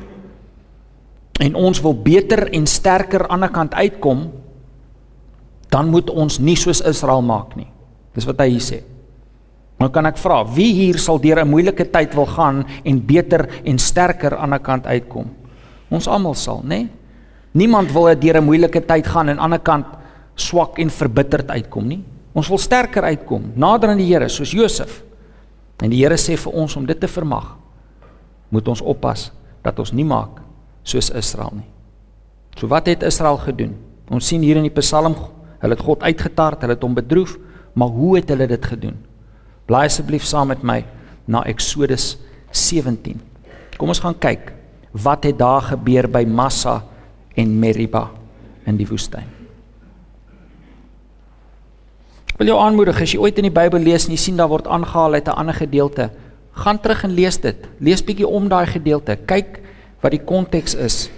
en 1.41 1.57
ons 1.57 1.81
wil 1.81 1.95
beter 1.97 2.45
en 2.53 2.67
sterker 2.69 3.25
aan 3.25 3.27
die 3.27 3.33
ander 3.33 3.53
kant 3.53 3.73
uitkom, 3.73 4.27
dan 5.71 5.89
moet 5.89 6.09
ons 6.11 6.37
nie 6.43 6.57
soos 6.59 6.83
Israel 6.85 7.23
maak 7.25 7.55
nie. 7.57 7.69
Dis 8.13 8.27
wat 8.27 8.43
hy 8.43 8.49
hier 8.51 8.63
sê. 8.63 8.81
Nou 9.81 9.89
kan 9.89 10.05
ek 10.05 10.19
vra, 10.21 10.43
wie 10.45 10.69
hier 10.77 10.99
sal 11.01 11.17
deur 11.17 11.41
'n 11.41 11.49
moeilike 11.49 11.89
tyd 11.89 12.13
wil 12.13 12.27
gaan 12.27 12.65
en 12.85 12.99
beter 12.99 13.47
en 13.65 13.79
sterker 13.79 14.33
aan 14.33 14.37
die 14.37 14.43
ander 14.43 14.59
kant 14.59 14.85
uitkom? 14.85 15.29
Ons 15.89 16.07
almal 16.07 16.35
sal, 16.35 16.61
nê? 16.63 16.67
Nee? 16.67 16.89
Niemand 17.53 17.91
wil 17.91 18.15
deur 18.15 18.37
'n 18.37 18.45
moeilike 18.45 18.85
tyd 18.85 19.07
gaan 19.07 19.29
en 19.29 19.29
aan 19.29 19.35
die 19.37 19.43
ander 19.43 19.59
kant 19.59 19.85
swak 20.35 20.79
en 20.79 20.89
verbitterd 20.89 21.49
uitkom 21.49 21.87
nie. 21.87 22.03
Ons 22.33 22.47
wil 22.47 22.57
sterker 22.57 23.03
uitkom, 23.03 23.51
nader 23.55 23.89
aan 23.89 23.97
die 23.97 24.13
Here 24.13 24.29
soos 24.29 24.51
Josef. 24.51 25.03
En 25.81 25.89
die 25.89 26.03
Here 26.03 26.15
sê 26.15 26.37
vir 26.37 26.53
ons 26.53 26.75
om 26.75 26.85
dit 26.85 26.99
te 26.99 27.07
vermag, 27.07 27.57
moet 28.49 28.67
ons 28.67 28.81
oppas 28.81 29.31
dat 29.63 29.79
ons 29.79 29.91
nie 29.91 30.05
maak 30.05 30.40
soos 30.83 31.09
Israel 31.09 31.51
nie. 31.53 31.69
So 32.57 32.67
wat 32.67 32.85
het 32.85 33.03
Israel 33.03 33.37
gedoen? 33.37 33.77
Ons 34.09 34.27
sien 34.27 34.41
hier 34.41 34.57
in 34.57 34.67
die 34.67 34.75
Psalm 34.81 35.15
Hulle 35.61 35.77
het 35.77 35.85
God 35.85 36.03
uitgetart, 36.03 36.63
hulle 36.65 36.73
het 36.73 36.85
hom 36.85 36.95
bedroef, 36.97 37.35
maar 37.77 37.93
hoe 37.93 38.15
het 38.17 38.31
hulle 38.33 38.47
dit 38.49 38.65
gedoen? 38.65 38.95
Blaai 39.69 39.85
asseblief 39.85 40.25
saam 40.25 40.49
met 40.51 40.63
my 40.65 40.79
na 41.29 41.43
Eksodus 41.47 42.15
17. 42.49 43.19
Kom 43.77 43.93
ons 43.93 44.01
gaan 44.01 44.17
kyk 44.17 44.51
wat 44.91 45.27
het 45.29 45.37
daar 45.39 45.63
gebeur 45.69 46.09
by 46.11 46.25
Massa 46.27 46.81
en 47.37 47.53
Meriba 47.61 48.09
in 48.67 48.75
die 48.79 48.89
woestyn. 48.89 49.29
Ek 52.33 52.41
wil 52.41 52.49
jou 52.49 52.57
aanmoedig 52.59 52.97
as 53.05 53.13
jy 53.13 53.21
ooit 53.21 53.37
in 53.37 53.47
die 53.47 53.53
Bybel 53.53 53.85
lees 53.85 54.07
en 54.07 54.15
jy 54.15 54.19
sien 54.19 54.41
daar 54.41 54.49
word 54.49 54.67
aangehaal 54.67 55.13
uit 55.13 55.27
'n 55.29 55.37
ander 55.37 55.53
gedeelte, 55.53 56.09
gaan 56.57 56.81
terug 56.81 57.03
en 57.03 57.13
lees 57.13 57.37
dit. 57.37 57.69
Lees 57.79 58.03
bietjie 58.03 58.27
om 58.27 58.49
daai 58.49 58.65
gedeelte. 58.65 59.15
Kyk 59.15 59.61
wat 60.01 60.11
die 60.15 60.23
konteks 60.25 60.75
is 60.75 61.09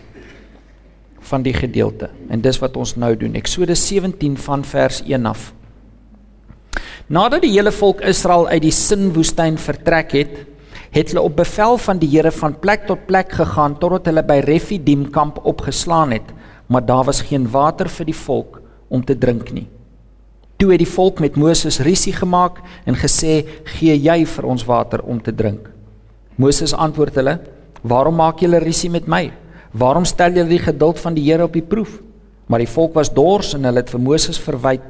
van 1.24 1.44
die 1.44 1.54
gedeelte. 1.56 2.10
En 2.30 2.42
dis 2.44 2.60
wat 2.60 2.78
ons 2.78 2.96
nou 3.00 3.14
doen. 3.18 3.36
Eksodus 3.40 3.88
17 3.88 4.38
van 4.38 4.64
vers 4.68 5.02
1 5.08 5.26
af. 5.26 5.52
Nadat 7.08 7.44
die 7.44 7.52
hele 7.52 7.72
volk 7.72 8.02
Israel 8.08 8.48
uit 8.48 8.64
die 8.64 8.76
Sin-woestyn 8.76 9.58
vertrek 9.60 10.16
het, 10.16 10.36
het 10.94 11.12
hulle 11.12 11.24
op 11.26 11.36
bevel 11.36 11.78
van 11.82 12.00
die 12.00 12.10
Here 12.12 12.32
van 12.32 12.56
plek 12.60 12.86
tot 12.88 13.06
plek 13.10 13.34
gegaan 13.34 13.76
totdat 13.82 14.08
hulle 14.12 14.24
by 14.26 14.40
Refidim 14.46 15.08
kamp 15.12 15.40
opgeslaan 15.44 16.14
het, 16.16 16.34
maar 16.68 16.86
daar 16.86 17.08
was 17.10 17.24
geen 17.28 17.48
water 17.52 17.90
vir 17.90 18.08
die 18.12 18.18
volk 18.18 18.62
om 18.94 19.04
te 19.04 19.18
drink 19.18 19.52
nie. 19.52 19.66
Toe 20.62 20.72
het 20.72 20.84
die 20.84 20.90
volk 20.90 21.20
met 21.20 21.36
Moses 21.36 21.82
rusie 21.84 22.14
gemaak 22.14 22.62
en 22.86 22.96
gesê: 22.96 23.44
"Gee 23.78 23.98
jy 23.98 24.26
vir 24.26 24.46
ons 24.46 24.66
water 24.66 25.02
om 25.02 25.22
te 25.22 25.34
drink?" 25.36 25.70
Moses 26.36 26.74
antwoord 26.74 27.16
hulle: 27.16 27.40
"Waarom 27.84 28.16
maak 28.16 28.40
julle 28.40 28.60
rusie 28.60 28.90
met 28.90 29.08
my?" 29.08 29.32
Waarom 29.74 30.06
stel 30.06 30.36
julle 30.38 30.52
die 30.52 30.62
geduld 30.62 31.00
van 31.02 31.16
die 31.18 31.24
Here 31.26 31.48
op 31.48 31.54
die 31.54 31.66
proef? 31.66 31.98
Maar 32.46 32.62
die 32.62 32.70
volk 32.70 32.94
was 32.94 33.10
dors 33.10 33.56
en 33.58 33.66
hulle 33.66 33.82
het 33.82 33.90
vir 33.90 34.02
Moses 34.02 34.38
verwyd. 34.38 34.84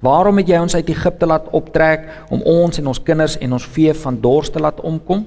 Waarom 0.00 0.40
het 0.40 0.48
jy 0.48 0.60
ons 0.62 0.74
uit 0.74 0.88
Egipte 0.88 1.28
laat 1.28 1.50
optrek 1.52 2.06
om 2.32 2.40
ons 2.48 2.80
en 2.80 2.88
ons 2.88 3.02
kinders 3.04 3.36
en 3.44 3.52
ons 3.52 3.66
vee 3.74 3.92
van 3.94 4.16
dors 4.22 4.48
te 4.50 4.62
laat 4.62 4.80
omkom? 4.80 5.26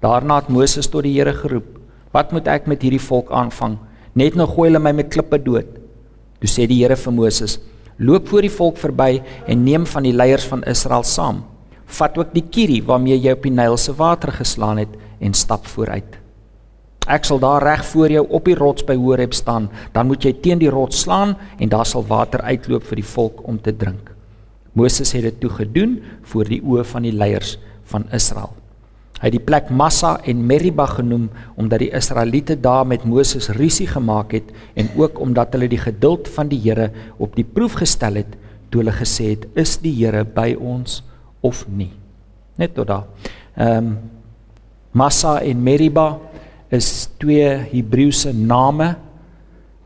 Daarna 0.00 0.38
het 0.40 0.48
Moses 0.48 0.88
tot 0.88 1.04
die 1.04 1.12
Here 1.18 1.34
geroep: 1.36 1.78
"Wat 2.12 2.32
moet 2.32 2.48
ek 2.48 2.66
met 2.66 2.82
hierdie 2.82 3.02
volk 3.08 3.30
aanvang? 3.30 3.76
Net 4.14 4.34
nou 4.34 4.46
gooi 4.48 4.70
hulle 4.70 4.80
my 4.80 4.92
met 4.92 5.10
klippe 5.10 5.38
dood." 5.38 5.66
Toe 6.40 6.48
sê 6.48 6.66
die 6.66 6.80
Here 6.80 6.96
vir 6.96 7.12
Moses: 7.12 7.58
"Loop 7.98 8.28
voor 8.28 8.42
die 8.42 8.56
volk 8.56 8.76
verby 8.76 9.22
en 9.46 9.64
neem 9.64 9.86
van 9.86 10.02
die 10.02 10.16
leiers 10.16 10.48
van 10.48 10.64
Israel 10.64 11.02
saam. 11.02 11.44
Vat 11.86 12.18
ook 12.18 12.32
die 12.32 12.48
kierie 12.50 12.82
waarmee 12.82 13.20
jy 13.20 13.32
op 13.32 13.42
die 13.42 13.52
Nyl 13.52 13.76
se 13.76 13.92
water 13.92 14.32
geslaan 14.32 14.78
het 14.78 14.96
en 15.20 15.34
stap 15.34 15.66
vooruit." 15.66 16.19
Ek 17.10 17.26
sal 17.26 17.40
daar 17.42 17.64
reg 17.66 17.82
voor 17.90 18.12
jou 18.12 18.22
op 18.28 18.46
die 18.46 18.54
rots 18.54 18.84
by 18.86 18.94
Horeb 18.94 19.34
staan. 19.34 19.66
Dan 19.92 20.06
moet 20.06 20.22
jy 20.22 20.32
teen 20.44 20.60
die 20.62 20.70
rots 20.70 21.02
slaan 21.02 21.34
en 21.58 21.72
daar 21.72 21.88
sal 21.88 22.06
water 22.06 22.44
uitloop 22.46 22.86
vir 22.86 23.02
die 23.02 23.10
volk 23.16 23.42
om 23.50 23.58
te 23.58 23.74
drink. 23.74 24.12
Moses 24.78 25.10
het 25.16 25.26
dit 25.26 25.40
toe 25.42 25.50
gedoen 25.50 25.98
voor 26.30 26.46
die 26.46 26.62
oë 26.62 26.84
van 26.86 27.02
die 27.02 27.14
leiers 27.14 27.56
van 27.90 28.06
Israel. 28.14 28.54
Hy 29.20 29.28
het 29.28 29.34
die 29.34 29.42
plek 29.44 29.68
Massa 29.74 30.14
en 30.24 30.46
Meriba 30.48 30.86
genoem 30.88 31.26
omdat 31.60 31.82
die 31.82 31.90
Israeliete 31.96 32.54
daar 32.56 32.86
met 32.88 33.02
Moses 33.04 33.50
rusie 33.58 33.88
gemaak 33.90 34.32
het 34.32 34.54
en 34.78 34.88
ook 34.96 35.18
omdat 35.20 35.52
hulle 35.52 35.68
die 35.68 35.82
geduld 35.82 36.30
van 36.32 36.48
die 36.48 36.60
Here 36.62 36.88
op 37.18 37.34
die 37.36 37.44
proef 37.44 37.76
gestel 37.82 38.22
het 38.22 38.38
toe 38.70 38.80
hulle 38.80 38.94
gesê 38.96 39.34
het: 39.34 39.44
"Is 39.58 39.76
die 39.82 39.92
Here 39.92 40.24
by 40.24 40.54
ons 40.54 41.02
of 41.42 41.66
nie?" 41.68 41.90
Net 42.56 42.74
tot 42.74 42.86
daar. 42.86 43.04
Ehm 43.56 43.76
um, 43.76 43.98
Massa 44.92 45.38
en 45.40 45.62
Meriba 45.62 46.18
is 46.70 47.10
twee 47.18 47.48
Hebreëse 47.72 48.32
name. 48.32 48.94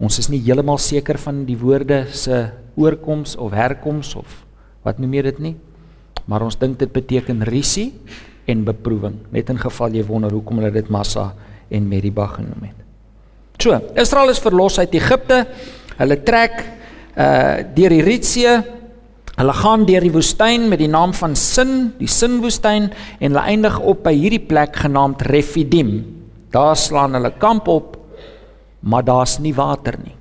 Ons 0.02 0.18
is 0.20 0.28
nie 0.28 0.42
heeltemal 0.44 0.78
seker 0.82 1.18
van 1.22 1.44
die 1.48 1.56
woorde 1.58 2.04
se 2.12 2.44
oorkoms 2.76 3.36
of 3.40 3.54
herkoms 3.56 4.14
of 4.18 4.42
wat 4.84 5.00
noem 5.00 5.16
jy 5.16 5.24
dit 5.30 5.42
nie. 5.48 5.54
Maar 6.28 6.44
ons 6.44 6.58
dink 6.60 6.78
dit 6.80 6.92
beteken 6.92 7.44
risie 7.48 7.90
en 8.50 8.64
beproewing. 8.66 9.16
Net 9.32 9.50
in 9.52 9.60
geval 9.60 9.96
jy 9.96 10.04
wonder 10.08 10.32
hoekom 10.32 10.60
hulle 10.60 10.72
dit 10.74 10.90
Massa 10.92 11.30
en 11.72 11.88
Meriba 11.88 12.26
genoem 12.34 12.68
het. 12.68 12.80
So, 13.60 13.76
Israel 13.96 14.32
is 14.32 14.42
verlos 14.42 14.78
uit 14.82 14.94
Egipte. 14.98 15.44
Hulle 15.96 16.20
trek 16.26 16.62
uh 17.14 17.62
deur 17.76 17.92
die 17.94 18.02
Rietsee. 18.02 18.56
Hulle 19.34 19.54
gaan 19.54 19.84
deur 19.86 20.02
die 20.02 20.12
woestyn 20.14 20.68
met 20.70 20.80
die 20.82 20.90
naam 20.90 21.14
van 21.14 21.36
Sin, 21.38 21.94
die 21.98 22.10
Sinwoestyn 22.10 22.90
en 22.90 23.32
hulle 23.32 23.44
eindig 23.50 23.78
op 23.80 24.04
by 24.04 24.12
hierdie 24.14 24.42
plek 24.42 24.76
genaamd 24.84 25.22
Refidim. 25.30 25.94
Daar 26.54 26.76
slaan 26.78 27.16
hulle 27.18 27.32
kamp 27.38 27.68
op, 27.68 27.96
maar 28.80 29.04
daar's 29.04 29.38
nie 29.42 29.54
water 29.54 29.98
nie. 29.98 30.14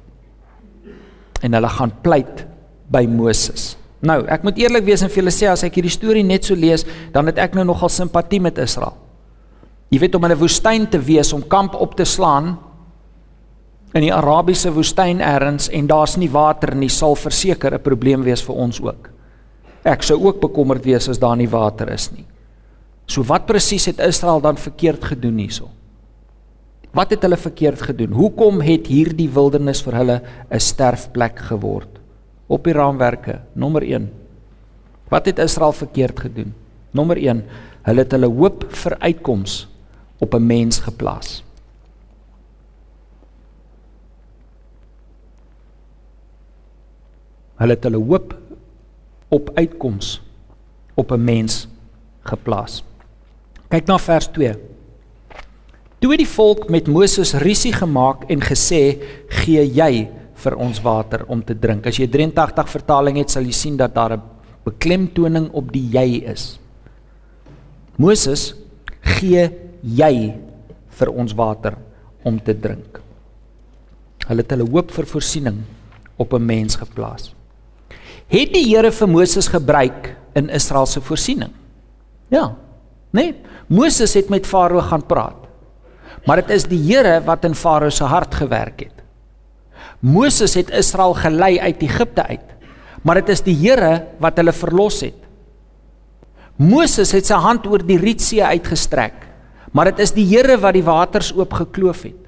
En 1.43 1.53
hulle 1.53 1.69
gaan 1.69 1.93
pleit 2.01 2.45
by 2.89 3.05
Moses. 3.09 3.73
Nou, 4.03 4.23
ek 4.27 4.43
moet 4.43 4.57
eerlik 4.59 4.83
wees 4.87 5.03
en 5.03 5.11
vir 5.11 5.21
julle 5.21 5.33
sê 5.35 5.47
as 5.51 5.63
ek 5.63 5.77
hierdie 5.79 5.93
storie 5.93 6.25
net 6.27 6.47
so 6.47 6.57
lees, 6.59 6.83
dan 7.13 7.29
het 7.29 7.39
ek 7.39 7.55
nou 7.55 7.63
nogal 7.69 7.91
simpatie 7.91 8.41
met 8.43 8.57
Israel. 8.59 8.97
Jy 9.93 10.01
weet 10.01 10.15
om 10.17 10.25
in 10.25 10.31
'n 10.31 10.39
woestyn 10.41 10.89
te 10.89 10.99
wees 10.99 11.33
om 11.33 11.47
kamp 11.47 11.75
op 11.75 11.95
te 11.95 12.05
slaan 12.05 12.57
in 13.93 14.01
die 14.01 14.13
Arabiese 14.13 14.73
woestyn 14.73 15.21
elders 15.21 15.69
en 15.69 15.87
daar's 15.87 16.17
nie 16.17 16.29
water 16.29 16.75
nie, 16.75 16.89
sal 16.89 17.15
verseker 17.15 17.73
'n 17.73 17.81
probleem 17.81 18.23
wees 18.23 18.41
vir 18.41 18.55
ons 18.55 18.81
ook. 18.81 19.09
Ek 19.85 20.03
sou 20.03 20.17
ook 20.25 20.41
bekommerd 20.41 20.83
wees 20.83 21.09
as 21.09 21.19
daar 21.19 21.37
nie 21.37 21.49
water 21.49 21.89
is 21.89 22.11
nie. 22.11 22.25
So 23.05 23.23
wat 23.23 23.45
presies 23.45 23.85
het 23.85 23.99
Israel 23.99 24.41
dan 24.41 24.57
verkeerd 24.57 25.03
gedoen 25.03 25.37
hierso? 25.37 25.69
Wat 26.93 27.09
het 27.09 27.23
hulle 27.25 27.37
verkeerd 27.41 27.81
gedoen? 27.81 28.11
Hoekom 28.13 28.61
het 28.61 28.87
hierdie 28.87 29.29
wildernis 29.33 29.81
vir 29.81 29.95
hulle 29.97 30.17
'n 30.49 30.59
sterfplek 30.59 31.39
geword? 31.49 31.89
Op 32.47 32.63
die 32.63 32.73
raamwerke, 32.73 33.41
nommer 33.53 33.81
1. 33.81 34.11
Wat 35.09 35.25
het 35.25 35.39
Israel 35.39 35.71
verkeerd 35.71 36.19
gedoen? 36.19 36.53
Nommer 36.91 37.17
1, 37.17 37.43
hulle 37.81 37.99
het 37.99 38.11
hulle 38.11 38.27
hoop 38.27 38.65
vir 38.69 38.97
uitkoms 38.99 39.67
op 40.19 40.33
'n 40.35 40.45
mens 40.45 40.79
geplaas. 40.79 41.43
Hulle 47.55 47.73
het 47.73 47.83
hulle 47.83 47.97
hoop 47.97 48.37
op 49.29 49.49
uitkoms 49.55 50.21
op 50.93 51.11
'n 51.11 51.23
mens 51.23 51.67
geplaas. 52.21 52.83
Kyk 53.67 53.87
na 53.87 53.97
vers 53.97 54.27
2. 54.27 54.72
Toe 56.03 56.11
het 56.11 56.19
die 56.19 56.27
volk 56.27 56.65
met 56.67 56.89
Moses 56.91 57.29
rusie 57.39 57.71
gemaak 57.71 58.25
en 58.27 58.41
gesê: 58.43 58.99
"Gee 59.39 59.63
jy 59.63 60.09
vir 60.35 60.55
ons 60.59 60.81
water 60.83 61.23
om 61.31 61.39
te 61.39 61.55
drink?" 61.55 61.87
As 61.87 61.95
jy 61.95 62.09
83 62.11 62.67
vertaling 62.67 63.17
het, 63.17 63.29
sal 63.31 63.43
jy 63.43 63.53
sien 63.55 63.77
dat 63.77 63.95
daar 63.95 64.17
'n 64.17 64.21
beklemtoning 64.65 65.49
op 65.53 65.71
die 65.71 65.87
jy 65.91 66.27
is. 66.27 66.59
Moses, 67.95 68.53
gee 69.01 69.49
jy 69.81 70.33
vir 70.89 71.09
ons 71.09 71.33
water 71.33 71.77
om 72.23 72.37
te 72.37 72.53
drink. 72.53 72.99
Hulle 74.27 74.41
het 74.41 74.51
hulle 74.51 74.69
hoop 74.69 74.91
vir 74.91 75.05
voorsiening 75.05 75.63
op 76.17 76.33
'n 76.33 76.45
mens 76.45 76.75
geplaas. 76.75 77.33
Het 78.27 78.53
die 78.53 78.75
Here 78.75 78.91
vir 78.91 79.07
Moses 79.07 79.47
gebruik 79.47 80.17
in 80.35 80.49
Israel 80.49 80.85
se 80.85 80.99
voorsiening? 80.99 81.51
Ja. 82.29 82.55
Nee, 83.11 83.35
Moses 83.67 84.13
het 84.13 84.29
met 84.29 84.45
Farao 84.45 84.81
gaan 84.81 85.05
praat. 85.05 85.42
Maar 86.25 86.43
dit 86.43 86.49
is 86.55 86.67
die 86.71 86.79
Here 86.79 87.19
wat 87.25 87.45
in 87.45 87.55
Farao 87.55 87.89
se 87.89 88.03
hart 88.03 88.35
gewerk 88.35 88.79
het. 88.79 89.03
Moses 89.99 90.55
het 90.55 90.71
Israel 90.71 91.13
gelei 91.13 91.59
uit 91.59 91.81
Egipte 91.83 92.23
uit. 92.27 92.53
Maar 93.03 93.19
dit 93.21 93.29
is 93.35 93.43
die 93.43 93.55
Here 93.55 94.07
wat 94.23 94.39
hulle 94.39 94.55
verlos 94.55 95.01
het. 95.03 95.19
Moses 96.55 97.11
het 97.15 97.27
sy 97.27 97.37
hand 97.41 97.65
oor 97.67 97.81
die 97.83 97.97
Rietsee 97.97 98.43
uitgestrek, 98.45 99.15
maar 99.73 99.89
dit 99.89 100.03
is 100.05 100.13
die 100.13 100.25
Here 100.29 100.55
wat 100.61 100.77
die 100.77 100.85
waters 100.85 101.31
oopgekloof 101.33 102.05
het. 102.05 102.19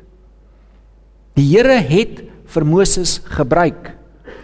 Die 1.38 1.46
Here 1.52 1.78
het 1.78 2.24
vir 2.52 2.66
Moses 2.66 3.20
gebruik, 3.38 3.94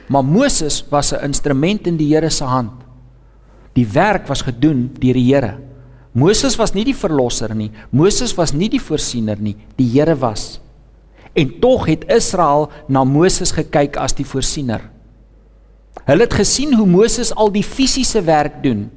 maar 0.07 0.23
Moses 0.23 0.83
was 0.91 1.13
'n 1.13 1.25
instrument 1.25 1.87
in 1.87 1.97
die 1.97 2.13
Here 2.13 2.29
se 2.29 2.43
hand. 2.43 2.77
Die 3.73 3.87
werk 3.87 4.27
was 4.27 4.41
gedoen 4.41 4.91
deur 4.99 5.13
die 5.13 5.33
Here. 5.33 5.57
Moses 6.11 6.57
was 6.59 6.73
nie 6.75 6.83
die 6.87 6.97
verlosser 6.97 7.53
nie. 7.55 7.69
Moses 7.91 8.33
was 8.35 8.51
nie 8.53 8.67
die 8.71 8.81
voorsiener 8.83 9.39
nie. 9.39 9.55
Die 9.77 9.87
Here 9.93 10.15
was. 10.19 10.59
En 11.33 11.53
tog 11.63 11.87
het 11.87 12.03
Israel 12.11 12.67
na 12.91 13.05
Moses 13.07 13.53
gekyk 13.55 13.95
as 13.97 14.15
die 14.17 14.27
voorsiener. 14.27 14.83
Hulle 16.07 16.25
het 16.25 16.35
gesien 16.35 16.73
hoe 16.75 16.87
Moses 16.87 17.31
al 17.35 17.51
die 17.53 17.63
fisiese 17.63 18.23
werk 18.27 18.59
doen. 18.63 18.89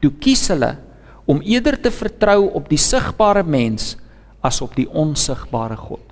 Toe 0.00 0.12
kies 0.20 0.46
hulle 0.52 0.76
om 1.28 1.42
eerder 1.44 1.76
te 1.80 1.92
vertrou 1.92 2.48
op 2.56 2.68
die 2.68 2.80
sigbare 2.80 3.44
mens 3.44 3.94
as 4.44 4.60
op 4.64 4.74
die 4.76 4.88
onsigbare 4.88 5.76
God. 5.76 6.02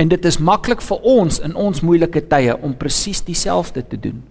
En 0.00 0.08
dit 0.08 0.24
is 0.24 0.40
maklik 0.40 0.80
vir 0.84 1.08
ons 1.08 1.40
in 1.44 1.56
ons 1.56 1.82
moeilike 1.84 2.24
tye 2.28 2.54
om 2.64 2.76
presies 2.76 3.20
dieselfde 3.24 3.84
te 3.84 3.98
doen. 4.00 4.22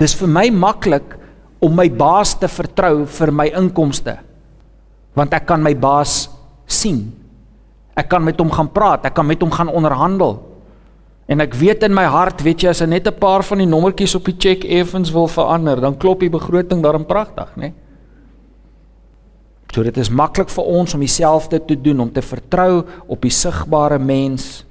Dis 0.00 0.14
vir 0.16 0.30
my 0.30 0.46
maklik 0.54 1.18
om 1.60 1.74
my 1.76 1.88
baas 1.92 2.34
te 2.40 2.48
vertrou 2.48 3.04
vir 3.06 3.32
my 3.32 3.50
inkomste. 3.60 4.16
Want 5.16 5.34
ek 5.36 5.46
kan 5.46 5.62
my 5.62 5.74
baas 5.76 6.28
sien. 6.66 7.10
Ek 7.98 8.08
kan 8.08 8.24
met 8.24 8.38
hom 8.40 8.50
gaan 8.54 8.70
praat, 8.72 9.04
ek 9.04 9.14
kan 9.14 9.26
met 9.26 9.42
hom 9.42 9.52
gaan 9.52 9.68
onderhandel. 9.68 10.38
En 11.30 11.40
ek 11.44 11.54
weet 11.54 11.84
in 11.86 11.94
my 11.94 12.06
hart, 12.10 12.42
weet 12.42 12.64
jy, 12.64 12.70
as 12.70 12.80
ek 12.80 12.88
net 12.88 13.06
'n 13.06 13.18
paar 13.20 13.42
van 13.42 13.58
die 13.58 13.66
nommertjies 13.66 14.14
op 14.14 14.24
die 14.24 14.36
cheque 14.38 14.66
effens 14.66 15.12
wil 15.12 15.28
verander, 15.28 15.80
dan 15.80 15.96
klop 15.96 16.20
die 16.20 16.30
begroting 16.30 16.82
daarin 16.82 17.06
pragtig, 17.06 17.56
né? 17.56 17.70
Nee? 17.70 17.74
So 19.70 19.82
dit 19.86 19.96
is 19.96 20.10
maklik 20.10 20.50
vir 20.50 20.66
ons 20.66 20.94
om 20.94 21.00
dieselfde 21.00 21.60
te 21.64 21.76
doen, 21.78 22.00
om 22.00 22.12
te 22.12 22.22
vertrou 22.22 22.84
op 23.06 23.22
die 23.22 23.30
sigbare 23.30 23.98
mens 23.98 24.64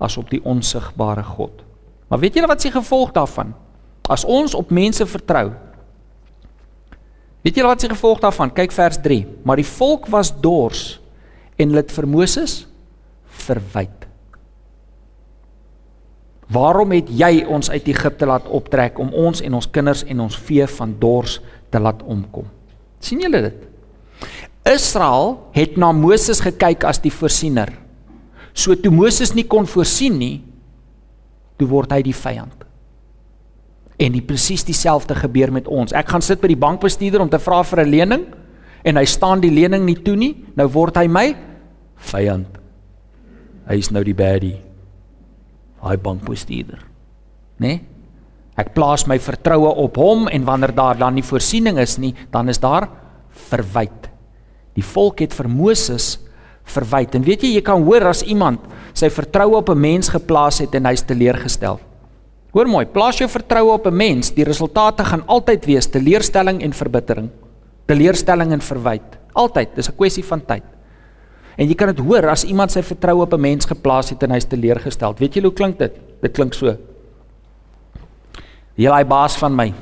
as 0.00 0.16
op 0.16 0.30
die 0.30 0.40
onsigbare 0.44 1.22
God. 1.22 1.64
Maar 2.08 2.22
weet 2.22 2.38
julle 2.38 2.48
wat 2.48 2.62
se 2.62 2.70
gevolg 2.72 3.12
daarvan? 3.12 3.52
As 4.08 4.24
ons 4.24 4.54
op 4.54 4.70
mense 4.70 5.04
vertrou, 5.06 5.50
Weet 7.48 7.56
julle 7.56 7.70
wat 7.70 7.80
se 7.80 7.88
gevolg 7.88 8.18
daarvan? 8.20 8.50
Kyk 8.52 8.74
vers 8.76 8.98
3. 9.00 9.22
Maar 9.48 9.56
die 9.56 9.64
volk 9.64 10.10
was 10.12 10.28
dors 10.36 10.98
en 11.56 11.70
hulle 11.70 11.80
het 11.80 11.94
vir 11.96 12.04
Moses 12.04 12.58
verwyd. 13.46 14.04
Waarom 16.52 16.92
het 16.92 17.08
jy 17.08 17.46
ons 17.48 17.70
uit 17.72 17.88
Egipte 17.88 18.28
laat 18.28 18.44
optrek 18.52 19.00
om 19.00 19.08
ons 19.16 19.40
en 19.40 19.56
ons 19.56 19.70
kinders 19.72 20.04
en 20.04 20.20
ons 20.26 20.36
vee 20.44 20.68
van 20.76 20.92
dors 21.00 21.38
te 21.72 21.80
laat 21.80 22.04
omkom? 22.04 22.44
sien 23.00 23.24
julle 23.24 23.40
dit? 23.46 23.64
Israel 24.68 25.38
het 25.56 25.80
na 25.80 25.88
Moses 25.96 26.44
gekyk 26.44 26.84
as 26.84 27.00
die 27.00 27.14
voorsiener. 27.14 27.72
So 28.52 28.76
toe 28.76 28.92
Moses 28.92 29.32
nie 29.32 29.48
kon 29.48 29.64
voorsien 29.64 30.20
nie, 30.20 30.42
toe 31.56 31.68
word 31.72 31.96
hy 31.96 32.02
die 32.04 32.16
vyand. 32.16 32.67
En 33.98 34.12
die 34.12 34.22
presies 34.22 34.64
dieselfde 34.64 35.14
gebeur 35.18 35.52
met 35.52 35.68
ons. 35.68 35.92
Ek 35.92 36.08
gaan 36.08 36.22
sit 36.22 36.40
by 36.40 36.48
die 36.48 36.60
bankbestuurder 36.60 37.20
om 37.20 37.30
te 37.30 37.38
vra 37.38 37.62
vir 37.62 37.84
'n 37.84 37.90
lening 37.90 38.26
en 38.84 38.96
hy 38.96 39.04
staan 39.04 39.40
die 39.40 39.50
lening 39.50 39.84
nie 39.84 39.96
toe 40.02 40.16
nie. 40.16 40.44
Nou 40.56 40.68
word 40.68 40.96
hy 40.96 41.06
my 41.08 41.36
vyand. 41.96 42.46
Hy 43.68 43.76
is 43.76 43.90
nou 43.90 44.04
die 44.04 44.14
baddie. 44.14 44.56
Hy 45.82 45.96
bankbestuurder. 45.96 46.78
Né? 47.58 47.66
Nee? 47.66 47.80
Ek 48.58 48.72
plaas 48.74 49.06
my 49.06 49.20
vertroue 49.22 49.70
op 49.78 49.96
hom 49.96 50.26
en 50.26 50.44
wanneer 50.44 50.74
daar 50.74 50.98
dan 50.98 51.14
nie 51.14 51.22
voorsiening 51.22 51.78
is 51.78 51.94
nie, 52.02 52.14
dan 52.34 52.48
is 52.48 52.58
daar 52.58 52.88
verwyd. 53.50 54.08
Die 54.74 54.82
volk 54.82 55.22
het 55.22 55.34
vir 55.36 55.46
Moses 55.48 56.16
verwyd. 56.68 57.14
En 57.14 57.22
weet 57.22 57.44
jy, 57.46 57.52
jy 57.54 57.62
kan 57.62 57.84
hoor 57.86 58.10
as 58.10 58.24
iemand 58.26 58.64
sy 58.98 59.10
vertroue 59.14 59.60
op 59.60 59.70
'n 59.70 59.78
mens 59.78 60.08
geplaas 60.08 60.58
het 60.58 60.74
en 60.74 60.86
hy's 60.86 61.02
teleurgestel. 61.06 61.78
Hoor 62.56 62.68
mooi, 62.68 62.86
plaas 62.88 63.18
jou 63.20 63.28
vertroue 63.28 63.72
op 63.72 63.86
'n 63.86 63.96
mens, 63.96 64.32
die 64.32 64.44
resultate 64.44 65.04
gaan 65.04 65.26
altyd 65.26 65.64
wees 65.64 65.86
teleurstelling 65.86 66.62
en 66.62 66.72
verbittering. 66.72 67.28
Teleurstelling 67.86 68.52
en 68.52 68.60
verwyd. 68.60 69.18
Altyd, 69.32 69.74
dis 69.74 69.88
'n 69.88 69.96
kwessie 69.96 70.24
van 70.24 70.44
tyd. 70.44 70.62
En 71.56 71.66
jy 71.66 71.74
kan 71.74 71.88
dit 71.88 71.98
hoor 71.98 72.28
as 72.28 72.44
iemand 72.44 72.70
sy 72.70 72.82
vertroue 72.82 73.22
op 73.22 73.34
'n 73.34 73.40
mens 73.40 73.66
geplaas 73.66 74.10
het 74.10 74.22
en 74.22 74.30
hy's 74.30 74.46
teleurgestel. 74.46 75.14
Weet 75.18 75.34
jy 75.34 75.42
hoe 75.42 75.52
klink 75.52 75.78
dit? 75.78 75.92
Dit 76.22 76.32
klink 76.32 76.54
so. 76.54 76.76
Jy 78.74 78.88
lei 78.90 79.04
baas 79.04 79.36
van 79.36 79.54
my. 79.54 79.74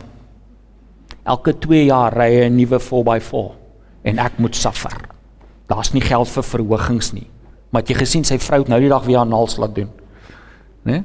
Elke 1.25 1.59
2 1.59 1.85
jaar 1.85 2.13
ry 2.17 2.31
hy 2.35 2.49
'n 2.49 2.57
nuwe 2.57 2.81
4x4 2.81 3.55
en 4.03 4.19
ek 4.19 4.39
moet 4.39 4.57
suffer. 4.57 4.97
Daar's 5.69 5.93
nie 5.93 6.01
geld 6.01 6.29
vir 6.29 6.43
verhogings 6.43 7.13
nie. 7.13 7.27
Maar 7.71 7.83
jy 7.83 7.95
gesien 7.95 8.25
sy 8.25 8.39
vrou 8.39 8.59
het 8.59 8.69
nou 8.69 8.81
die 8.81 8.89
dag 8.89 9.05
weer 9.05 9.17
haar 9.17 9.27
naels 9.27 9.57
laat 9.57 9.75
doen. 9.75 9.91
Né? 10.85 10.93
Nee? 10.93 11.03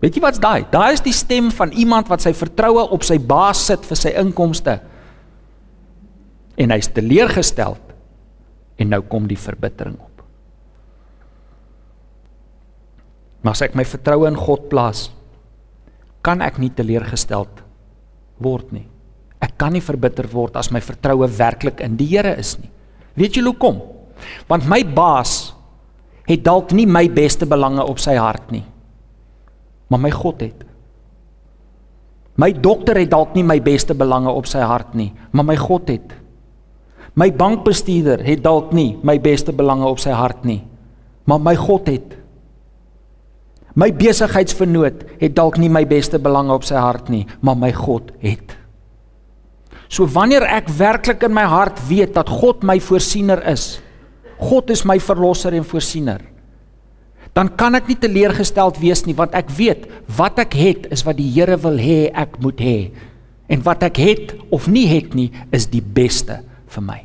Weet 0.00 0.16
jy 0.16 0.22
wat's 0.24 0.40
daai? 0.40 0.64
Daai 0.72 0.94
is 0.96 1.02
die 1.04 1.14
stem 1.14 1.50
van 1.52 1.74
iemand 1.76 2.08
wat 2.08 2.24
sy 2.24 2.32
vertroue 2.36 2.86
op 2.94 3.04
sy 3.04 3.18
baas 3.20 3.66
sit 3.68 3.84
vir 3.84 3.98
sy 4.00 4.14
inkomste. 4.16 4.78
En 6.60 6.72
hy's 6.72 6.88
teleurgestel. 6.96 7.76
En 8.80 8.88
nou 8.94 9.02
kom 9.12 9.26
die 9.28 9.38
verbittering 9.38 9.98
op. 10.00 10.24
Maar 13.44 13.56
as 13.56 13.64
ek 13.64 13.76
my 13.76 13.84
vertroue 13.88 14.28
in 14.28 14.40
God 14.40 14.68
plaas, 14.72 15.08
kan 16.24 16.40
ek 16.44 16.58
nie 16.60 16.72
teleurgestel 16.76 17.46
word 18.40 18.72
nie. 18.72 18.86
Ek 19.40 19.56
kan 19.60 19.72
nie 19.72 19.84
verbitter 19.84 20.28
word 20.32 20.56
as 20.60 20.68
my 20.72 20.80
vertroue 20.84 21.28
werklik 21.28 21.80
in 21.84 21.96
die 21.96 22.08
Here 22.08 22.34
is 22.40 22.56
nie. 22.60 22.68
Weet 23.20 23.36
jy 23.36 23.44
hoekom? 23.44 23.80
Want 24.48 24.68
my 24.68 24.80
baas 24.84 25.52
het 26.28 26.44
dalk 26.44 26.72
nie 26.76 26.86
my 26.88 27.06
beste 27.12 27.48
belange 27.48 27.84
op 27.84 28.00
sy 28.00 28.16
hart 28.20 28.52
nie 28.52 28.64
maar 29.90 30.00
my 30.00 30.10
God 30.14 30.44
het. 30.44 30.66
My 32.40 32.52
dokter 32.54 32.96
het 32.96 33.10
dalk 33.10 33.34
nie 33.36 33.44
my 33.44 33.58
beste 33.62 33.94
belange 33.98 34.32
op 34.32 34.46
sy 34.48 34.62
hart 34.64 34.94
nie, 34.96 35.10
maar 35.34 35.44
my 35.44 35.56
God 35.60 35.90
het. 35.90 36.14
My 37.18 37.28
bankbestuurder 37.34 38.22
het 38.24 38.44
dalk 38.44 38.70
nie 38.72 38.94
my 39.02 39.18
beste 39.20 39.52
belange 39.52 39.88
op 39.90 39.98
sy 40.00 40.14
hart 40.14 40.46
nie, 40.46 40.62
maar 41.26 41.42
my 41.42 41.56
God 41.58 41.90
het. 41.90 42.14
My 43.74 43.90
besigheidsvernoot 43.94 45.04
het 45.20 45.34
dalk 45.36 45.58
nie 45.60 45.70
my 45.70 45.84
beste 45.88 46.18
belange 46.22 46.54
op 46.54 46.64
sy 46.66 46.78
hart 46.78 47.10
nie, 47.12 47.26
maar 47.42 47.58
my 47.58 47.70
God 47.74 48.10
het. 48.22 48.56
So 49.90 50.06
wanneer 50.06 50.46
ek 50.46 50.70
werklik 50.78 51.26
in 51.26 51.34
my 51.34 51.44
hart 51.50 51.82
weet 51.88 52.14
dat 52.14 52.30
God 52.30 52.62
my 52.66 52.78
voorsiener 52.82 53.42
is, 53.50 53.80
God 54.40 54.70
is 54.72 54.86
my 54.86 54.96
verlosser 55.02 55.54
en 55.58 55.66
voorsiener, 55.66 56.22
dan 57.34 57.50
kan 57.56 57.78
ek 57.78 57.86
nie 57.90 57.98
teleurgesteld 58.00 58.80
wees 58.82 59.04
nie 59.06 59.14
want 59.16 59.36
ek 59.38 59.52
weet 59.54 59.86
wat 60.18 60.40
ek 60.42 60.56
het 60.58 60.88
is 60.94 61.04
wat 61.06 61.18
die 61.20 61.30
Here 61.30 61.58
wil 61.62 61.78
hê 61.78 62.10
ek 62.10 62.40
moet 62.42 62.60
hê. 62.62 62.78
En 63.50 63.62
wat 63.66 63.82
ek 63.86 63.98
het 64.02 64.34
of 64.50 64.68
nie 64.70 64.86
het 64.90 65.14
nie 65.14 65.30
is 65.54 65.68
die 65.70 65.82
beste 65.82 66.40
vir 66.70 66.84
my. 66.86 67.00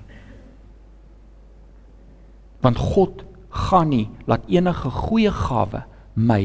Want 2.66 2.82
God 2.82 3.26
gaan 3.70 3.92
nie 3.94 4.08
laat 4.30 4.46
enige 4.52 4.90
goeie 4.90 5.32
gawe 5.32 5.86
my 6.16 6.42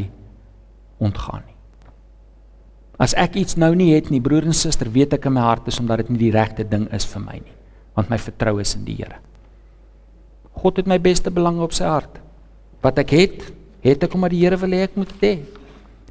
ontgaan 1.00 1.44
nie. 1.46 1.56
As 3.00 3.16
ek 3.16 3.38
iets 3.40 3.56
nou 3.56 3.72
nie 3.74 3.94
het 3.94 4.10
nie 4.12 4.20
broer 4.20 4.44
en 4.44 4.56
suster 4.56 4.90
weet 4.92 5.16
ek 5.16 5.24
in 5.28 5.38
my 5.38 5.44
hart 5.46 5.68
is 5.72 5.80
omdat 5.80 6.04
dit 6.04 6.12
nie 6.12 6.26
die 6.26 6.34
regte 6.36 6.68
ding 6.68 6.84
is 6.92 7.08
vir 7.08 7.24
my 7.24 7.40
nie 7.40 7.56
want 7.96 8.08
my 8.08 8.16
vertroue 8.22 8.62
is 8.62 8.76
in 8.78 8.84
die 8.86 8.94
Here. 9.00 9.18
God 10.62 10.78
het 10.78 10.88
my 10.88 10.96
beste 11.02 11.28
belange 11.34 11.64
op 11.64 11.74
sy 11.74 11.88
hart. 11.90 12.20
Wat 12.84 12.98
ek 13.02 13.10
het 13.12 13.42
het 13.84 14.04
ek 14.04 14.14
omdat 14.14 14.34
die 14.34 14.42
Here 14.44 14.58
wil 14.60 14.76
hê 14.76 14.84
ek 14.88 14.96
moet 15.00 15.12
hê. 15.22 15.34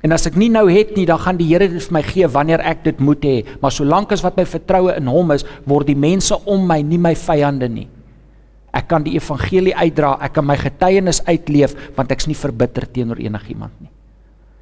En 0.03 0.15
as 0.15 0.25
ek 0.29 0.38
nie 0.39 0.47
nou 0.51 0.65
het 0.71 0.95
nie, 0.95 1.05
dan 1.05 1.19
gaan 1.19 1.38
die 1.39 1.49
Here 1.49 1.67
dit 1.67 1.84
vir 1.84 1.95
my 1.97 2.03
gee 2.08 2.27
wanneer 2.32 2.63
ek 2.63 2.84
dit 2.88 2.99
moet 3.03 3.25
hê. 3.25 3.38
Maar 3.62 3.73
solank 3.75 4.13
as 4.15 4.23
wat 4.23 4.38
my 4.39 4.45
vertroue 4.47 4.95
in 4.95 5.10
Hom 5.12 5.32
is, 5.36 5.45
word 5.67 5.89
die 5.91 5.97
mense 5.99 6.36
om 6.47 6.65
my 6.67 6.79
nie 6.82 7.01
my 7.01 7.15
vyande 7.19 7.67
nie. 7.71 7.88
Ek 8.75 8.88
kan 8.88 9.03
die 9.03 9.15
evangelie 9.17 9.73
uitdra, 9.73 10.15
ek 10.23 10.36
kan 10.38 10.45
my 10.45 10.55
getuienis 10.60 11.23
uitleef 11.25 11.73
want 11.97 12.12
ek's 12.13 12.29
nie 12.29 12.38
verbitter 12.38 12.86
teenoor 12.86 13.19
enigiemand 13.21 13.73
nie. 13.82 13.89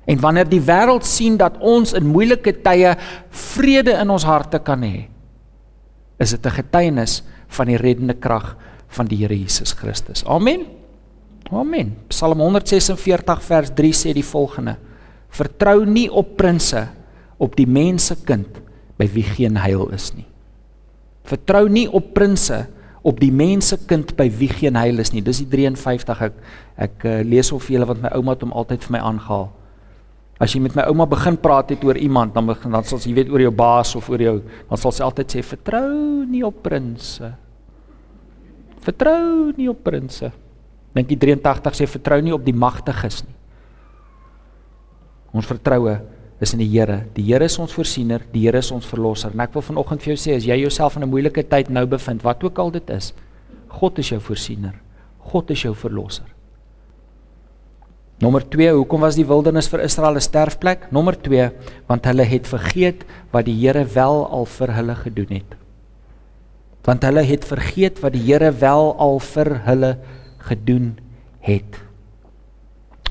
En 0.07 0.21
wanneer 0.23 0.47
die 0.47 0.63
wêreld 0.63 1.03
sien 1.05 1.35
dat 1.37 1.59
ons 1.59 1.91
in 1.97 2.07
moeilike 2.07 2.53
tye 2.63 2.93
vrede 3.51 3.97
in 3.99 4.13
ons 4.13 4.23
harte 4.23 4.61
kan 4.63 4.81
hê, 4.87 5.09
is 6.17 6.31
dit 6.31 6.45
'n 6.45 6.55
getuienis 6.63 7.23
van 7.47 7.67
die 7.67 7.77
reddende 7.77 8.15
krag 8.15 8.55
van 8.87 9.05
die 9.05 9.17
Here 9.17 9.35
Jesus 9.35 9.73
Christus. 9.73 10.23
Amen. 10.25 10.65
Amen. 11.51 11.95
Psalm 12.17 12.39
146 12.41 13.43
vers 13.45 13.69
3 13.77 13.93
sê 13.93 14.13
die 14.17 14.25
volgende: 14.25 14.80
Vertrou 15.30 15.84
nie 15.86 16.08
op 16.10 16.34
prinses 16.39 16.89
op 17.38 17.53
die 17.53 17.67
mensekind 17.69 18.58
by 18.97 19.06
wie 19.13 19.25
geen 19.36 19.60
heil 19.62 19.91
is 19.93 20.10
nie. 20.17 20.25
Vertrou 21.30 21.67
nie 21.69 21.86
op 21.86 22.15
prinses 22.17 22.65
op 23.06 23.19
die 23.21 23.30
mensekind 23.30 24.15
by 24.17 24.25
wie 24.39 24.49
geen 24.49 24.75
heil 24.75 24.97
is 24.97 25.13
nie. 25.13 25.21
Dis 25.21 25.43
die 25.43 25.51
53 25.51 26.23
ek 26.25 26.39
ek 26.88 27.06
uh, 27.06 27.19
lees 27.21 27.53
of 27.53 27.69
julle 27.69 27.86
wat 27.86 28.01
my 28.01 28.10
ouma 28.17 28.34
het 28.34 28.47
hom 28.47 28.56
altyd 28.58 28.88
vir 28.88 28.95
my 28.97 29.03
aangehaal. 29.12 29.45
As 30.41 30.53
jy 30.53 30.63
met 30.65 30.73
my 30.77 30.88
ouma 30.89 31.06
begin 31.10 31.38
praat 31.38 31.75
het 31.75 31.86
oor 31.86 31.97
iemand, 32.01 32.34
dan 32.34 32.49
begin 32.49 32.73
dan 32.73 32.86
sal 32.86 33.01
sy 33.01 33.13
weet 33.13 33.30
oor 33.30 33.45
jou 33.45 33.53
baas 33.53 33.93
of 33.97 34.10
oor 34.10 34.21
jou, 34.25 34.36
dan 34.41 34.82
sal 34.82 34.93
sy 34.93 35.06
altyd 35.06 35.38
sê 35.38 35.45
vertrou 35.45 36.25
nie 36.25 36.41
op 36.45 36.65
prinses. 36.65 37.38
Vertrou 38.82 39.53
nie 39.53 39.69
op 39.69 39.86
prinses. 39.86 40.34
Dink 40.97 41.12
die 41.12 41.19
83 41.21 41.77
sê 41.77 41.88
vertrou 41.89 42.17
nie 42.25 42.33
op 42.33 42.45
die 42.45 42.55
magtiges 42.55 43.21
nie. 43.25 43.36
Ons 45.38 45.49
vertroue 45.49 45.99
is 46.41 46.53
in 46.53 46.62
die 46.62 46.69
Here. 46.69 47.03
Die 47.13 47.25
Here 47.27 47.45
is 47.45 47.57
ons 47.62 47.73
voorsiener, 47.75 48.23
die 48.33 48.45
Here 48.45 48.62
is 48.62 48.71
ons 48.73 48.88
verlosser. 48.89 49.33
En 49.33 49.43
ek 49.45 49.53
wil 49.57 49.65
vanoggend 49.65 50.03
vir 50.03 50.13
jou 50.13 50.19
sê 50.21 50.38
as 50.38 50.47
jy 50.47 50.57
jouself 50.63 50.97
in 50.97 51.03
'n 51.03 51.10
moeilike 51.10 51.43
tyd 51.43 51.69
nou 51.69 51.86
bevind, 51.86 52.23
wat 52.23 52.43
ook 52.43 52.57
al 52.60 52.71
dit 52.71 52.89
is, 52.89 53.13
God 53.69 53.99
is 53.99 54.10
jou 54.10 54.19
voorsiener. 54.19 54.73
God 55.19 55.51
is 55.51 55.62
jou 55.62 55.73
verlosser. 55.75 56.25
Nommer 58.19 58.41
2, 58.41 58.71
hoekom 58.73 59.01
was 59.01 59.15
die 59.15 59.25
wildernis 59.25 59.67
vir 59.69 59.83
Israel 59.83 60.15
'n 60.15 60.21
sterfplek? 60.21 60.91
Nommer 60.91 61.13
2, 61.13 61.51
want 61.88 62.05
hulle 62.05 62.23
het 62.23 62.47
vergeet 62.47 63.05
wat 63.31 63.45
die 63.45 63.53
Here 63.53 63.86
wel 63.86 64.25
al 64.25 64.45
vir 64.45 64.73
hulle 64.73 64.95
gedoen 64.95 65.29
het. 65.29 65.55
Want 66.83 67.03
hulle 67.03 67.21
het 67.21 67.45
vergeet 67.45 67.99
wat 68.01 68.13
die 68.13 68.25
Here 68.25 68.51
wel 68.51 68.95
al 68.97 69.19
vir 69.19 69.62
hulle 69.65 69.97
gedoen 70.47 70.95
het. 71.45 71.77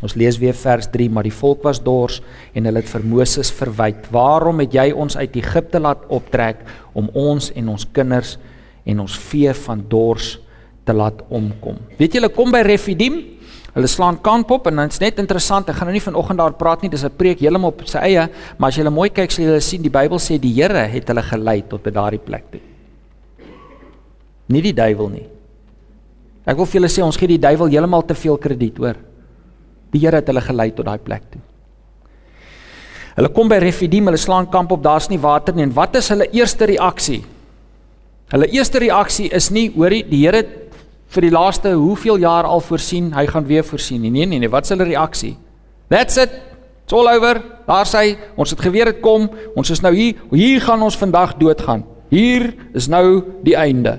Ons 0.05 0.17
lees 0.19 0.37
weer 0.39 0.57
vers 0.57 0.89
3, 0.93 1.09
maar 1.11 1.25
die 1.25 1.35
volk 1.35 1.63
was 1.65 1.81
dors 1.83 2.21
en 2.53 2.69
hulle 2.69 2.83
het 2.83 2.91
vir 2.91 3.05
Moses 3.05 3.51
verwyd: 3.51 4.11
"Waarom 4.13 4.61
het 4.61 4.75
jy 4.75 4.91
ons 4.93 5.17
uit 5.17 5.37
Egipte 5.37 5.81
laat 5.81 6.05
optrek 6.09 6.61
om 6.93 7.09
ons 7.15 7.53
en 7.53 7.69
ons 7.69 7.87
kinders 7.93 8.37
en 8.85 9.01
ons 9.01 9.19
vee 9.31 9.55
van 9.55 9.85
dors 9.89 10.39
te 10.85 10.93
laat 10.93 11.23
omkom?" 11.29 11.79
Weet 11.99 12.13
julle, 12.13 12.29
kom 12.29 12.53
by 12.53 12.61
Refidim, 12.61 13.37
Hulle 13.77 13.89
slaan 13.93 14.17
kamp 14.25 14.51
op 14.55 14.71
en 14.71 14.79
dit's 14.81 15.03
net 15.03 15.19
interessant. 15.21 15.69
Ek 15.69 15.77
gaan 15.77 15.91
nou 15.91 15.93
nie 15.99 16.01
vanoggend 16.01 16.39
daar 16.41 16.55
praat 16.57 16.81
nie. 16.81 16.89
Dis 16.89 17.05
'n 17.05 17.13
preek 17.13 17.41
heeltemal 17.41 17.75
op 17.77 17.83
sy 17.85 17.99
eie, 17.99 18.31
maar 18.57 18.69
as 18.69 18.77
jy 18.77 18.89
mooi 18.89 19.11
kyk, 19.11 19.31
sal 19.31 19.45
jy 19.45 19.61
sien 19.61 19.83
die 19.83 19.91
Bybel 19.91 20.19
sê 20.19 20.41
die 20.41 20.55
Here 20.55 20.89
het 20.89 21.09
hulle 21.09 21.23
gelei 21.23 21.63
tot 21.69 21.83
by 21.83 21.91
daardie 21.91 22.19
plek 22.19 22.45
toe. 22.51 22.61
Nie 24.49 24.63
die 24.63 24.73
duiwel 24.73 25.09
nie. 25.09 25.36
Ek 26.47 26.57
wil 26.57 26.69
vir 26.69 26.81
julle 26.81 26.91
sê 26.93 27.03
ons 27.03 27.19
gee 27.19 27.33
die 27.35 27.43
duiwel 27.43 27.73
heeltemal 27.73 28.05
te 28.07 28.15
veel 28.15 28.39
krediet, 28.39 28.79
hoor. 28.79 28.99
Die 29.93 30.03
Here 30.03 30.21
het 30.21 30.29
hulle 30.31 30.43
gelei 30.45 30.71
tot 30.75 30.87
daai 30.87 30.99
plek 31.03 31.25
toe. 31.33 31.43
Hulle 33.17 33.31
kom 33.33 33.49
by 33.49 33.59
Refidim, 33.63 34.07
hulle 34.11 34.21
slaan 34.21 34.47
kamp 34.53 34.75
op, 34.77 34.83
daar's 34.85 35.09
nie 35.11 35.19
water 35.19 35.57
nie. 35.57 35.65
En 35.65 35.75
wat 35.75 35.97
is 35.99 36.11
hulle 36.13 36.29
eerste 36.37 36.69
reaksie? 36.69 37.23
Hulle 38.31 38.49
eerste 38.53 38.83
reaksie 38.83 39.31
is 39.35 39.49
nie, 39.51 39.71
hoorie, 39.75 40.05
die 40.07 40.23
Here 40.25 40.45
vir 41.15 41.27
die 41.27 41.33
laaste 41.33 41.73
hoeveel 41.79 42.21
jaar 42.23 42.47
al 42.47 42.61
voorsien, 42.61 43.13
hy 43.15 43.25
gaan 43.31 43.47
weer 43.49 43.65
voorsien. 43.65 44.03
Nee 44.03 44.27
nee 44.27 44.39
nee, 44.43 44.51
wat 44.53 44.67
is 44.67 44.75
hulle 44.75 44.87
reaksie? 44.87 45.37
That's 45.89 46.19
it. 46.21 46.31
It's 46.85 46.95
all 46.95 47.09
over. 47.11 47.41
Daar 47.67 47.87
sê 47.89 48.15
ons 48.39 48.53
het 48.53 48.61
geweet 48.63 48.93
dit 48.93 49.03
kom. 49.03 49.27
Ons 49.59 49.73
is 49.75 49.83
nou 49.83 49.95
hier. 49.95 50.19
Hier 50.31 50.63
gaan 50.63 50.83
ons 50.87 50.99
vandag 50.99 51.35
doodgaan. 51.41 51.83
Hier 52.13 52.53
is 52.75 52.87
nou 52.87 53.25
die 53.47 53.57
einde. 53.59 53.99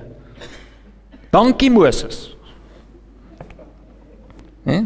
Dankie 1.33 1.71
Moses. 1.71 2.36
Hè? 4.67 4.83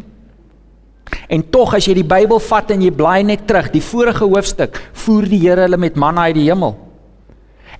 En 1.32 1.44
tog 1.50 1.74
as 1.76 1.88
jy 1.88 1.96
die 2.02 2.08
Bybel 2.08 2.39
vat 2.44 2.72
en 2.74 2.84
jy 2.84 2.91
blaai 2.94 3.24
net 3.26 3.46
terug, 3.48 3.72
die 3.74 3.84
vorige 3.84 4.28
hoofstuk, 4.28 4.78
voer 5.04 5.28
die 5.32 5.41
Here 5.41 5.65
hulle 5.65 5.80
met 5.80 5.98
manna 6.00 6.28
uit 6.30 6.38
die 6.38 6.48
hemel. 6.50 6.76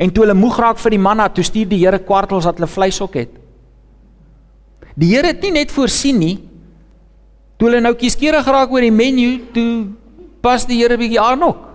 En 0.02 0.12
toe 0.12 0.26
hulle 0.26 0.38
moeg 0.38 0.58
raak 0.60 0.80
vir 0.82 0.96
die 0.96 1.02
manna, 1.02 1.28
toe 1.30 1.46
stuur 1.46 1.70
die 1.70 1.82
Here 1.84 2.00
kwartels 2.02 2.48
dat 2.48 2.60
hulle 2.60 2.72
vleis 2.72 3.00
ook 3.04 3.20
het. 3.20 3.36
Die 4.96 5.12
Here 5.14 5.32
het 5.32 5.44
nie 5.46 5.54
net 5.60 5.72
voorsien 5.72 6.20
nie. 6.20 6.38
Toe 7.60 7.70
hulle 7.70 7.84
nou 7.84 7.94
kieskeurig 7.96 8.48
geraak 8.48 8.72
oor 8.74 8.84
die 8.84 8.94
menu, 8.94 9.30
toe 9.54 9.92
pas 10.42 10.66
die 10.66 10.80
Here 10.82 10.98
bietjie 10.98 11.22
aan 11.22 11.44
ook. 11.52 11.68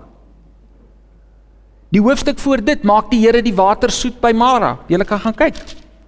Die 1.94 2.02
hoofstuk 2.02 2.40
voor 2.42 2.60
dit 2.64 2.82
maak 2.84 3.12
die 3.12 3.22
Here 3.22 3.44
die 3.44 3.54
water 3.54 3.92
soet 3.94 4.18
by 4.20 4.32
Mara. 4.34 4.78
Jy 4.90 5.04
kan 5.06 5.22
gaan 5.22 5.36
kyk. 5.36 5.60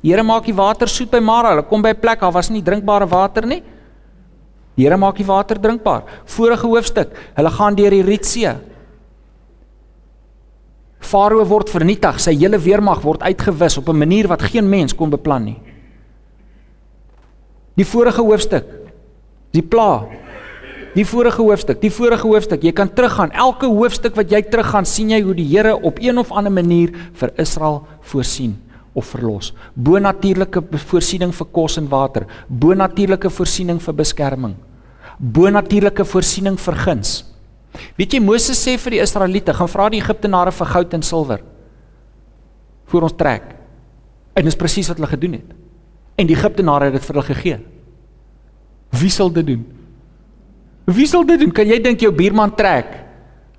Die 0.02 0.11
Here 0.11 0.24
maak 0.26 0.48
die 0.48 0.57
water 0.57 0.90
soet 0.90 1.12
by 1.12 1.20
Mara. 1.22 1.54
Hulle 1.54 1.68
kom 1.68 1.83
by 1.83 1.94
'n 1.94 2.00
plek, 2.00 2.20
daar 2.20 2.33
was 2.33 2.50
nie 2.50 2.62
drinkbare 2.62 3.07
water 3.07 3.46
nie. 3.46 3.62
Die 4.79 4.87
Here 4.87 4.97
maak 4.97 5.19
die 5.19 5.27
water 5.27 5.59
drinkbaar. 5.59 6.05
Vorige 6.31 6.69
hoofstuk, 6.71 7.11
hulle 7.35 7.51
gaan 7.51 7.75
deur 7.75 7.91
die 7.91 8.05
Rietsee. 8.07 8.53
Farao 11.03 11.43
word 11.51 11.73
vernietig, 11.73 12.21
sy 12.23 12.37
hele 12.38 12.61
weermag 12.62 13.03
word 13.03 13.25
uitgewis 13.27 13.79
op 13.79 13.88
'n 13.88 13.99
manier 13.99 14.29
wat 14.29 14.43
geen 14.43 14.69
mens 14.69 14.95
kon 14.95 15.11
beplan 15.11 15.45
nie. 15.45 15.59
Die 17.75 17.85
vorige 17.85 18.23
hoofstuk. 18.23 18.64
Die 19.53 19.62
pla. 19.62 20.07
Die 20.95 21.05
vorige 21.05 21.43
hoofstuk, 21.43 21.81
die 21.81 21.91
vorige 21.91 22.27
hoofstuk, 22.27 22.62
jy 22.62 22.73
kan 22.73 22.93
teruggaan. 22.93 23.31
Elke 23.33 23.67
hoofstuk 23.67 24.17
wat 24.17 24.31
jy 24.31 24.43
teruggaan, 24.43 24.85
sien 24.85 25.11
jy 25.11 25.23
hoe 25.23 25.35
die 25.35 25.57
Here 25.57 25.77
op 25.83 25.99
een 25.99 26.19
of 26.19 26.33
ander 26.33 26.53
manier 26.53 26.91
vir 27.12 27.31
Israel 27.37 27.87
voorsien 28.01 28.67
of 28.98 29.12
verlos. 29.14 29.52
Bonatuurlike 29.74 30.62
voorsiening 30.90 31.32
vir 31.34 31.48
kos 31.54 31.78
en 31.80 31.88
water, 31.90 32.26
bonatuurlike 32.48 33.30
voorsiening 33.30 33.80
vir 33.82 33.96
beskerming, 34.02 34.56
bonatuurlike 35.18 36.06
voorsiening 36.06 36.58
vir 36.61 36.80
guns. 36.84 37.14
Weet 37.98 38.16
jy 38.16 38.20
Moses 38.24 38.58
sê 38.58 38.76
vir 38.80 38.96
die 38.96 39.02
Israeliete, 39.04 39.54
gaan 39.54 39.70
vra 39.70 39.88
die 39.92 40.00
Egiptenare 40.02 40.52
vir 40.54 40.74
goud 40.74 40.98
en 40.98 41.06
silwer 41.06 41.44
vir 42.88 43.04
ons 43.04 43.16
trek. 43.20 43.50
En 44.38 44.46
dis 44.46 44.56
presies 44.56 44.88
wat 44.88 45.00
hulle 45.00 45.11
gedoen 45.11 45.34
het. 45.37 45.56
En 46.18 46.28
die 46.28 46.37
Egiptenare 46.37 46.88
het 46.88 46.96
dit 46.96 47.04
vir 47.04 47.16
hulle 47.18 47.26
gegee. 47.26 47.58
Wie 48.96 49.11
sal 49.12 49.32
dit 49.34 49.46
doen? 49.46 49.66
Wie 50.88 51.06
sal 51.06 51.26
dit 51.28 51.42
doen? 51.42 51.52
Kan 51.52 51.68
jy 51.68 51.76
dink 51.84 52.00
jou 52.00 52.12
buurman 52.16 52.54
trek? 52.56 52.94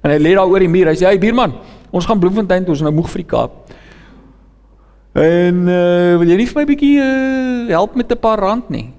En 0.01 0.13
hy 0.13 0.17
lê 0.17 0.33
daar 0.33 0.49
oor 0.49 0.63
die 0.63 0.71
muur. 0.71 0.89
Hy 0.89 0.95
sê: 0.97 1.05
"Hey 1.05 1.19
buurman, 1.19 1.53
ons 1.91 2.05
gaan 2.05 2.19
Bloemfontein 2.19 2.65
toe, 2.65 2.73
ons 2.73 2.81
nou 2.81 2.91
moeg 2.91 3.09
vir 3.09 3.21
die 3.21 3.29
Kaap." 3.29 3.51
En 5.19 5.65
uh, 5.67 6.15
wil 6.21 6.29
jy 6.31 6.37
nie 6.39 6.47
vir 6.47 6.59
my 6.61 6.65
bietjie 6.69 6.93
uh, 7.03 7.67
help 7.73 7.97
met 7.99 8.11
'n 8.11 8.19
paar 8.23 8.39
rand 8.39 8.69
nie? 8.71 8.93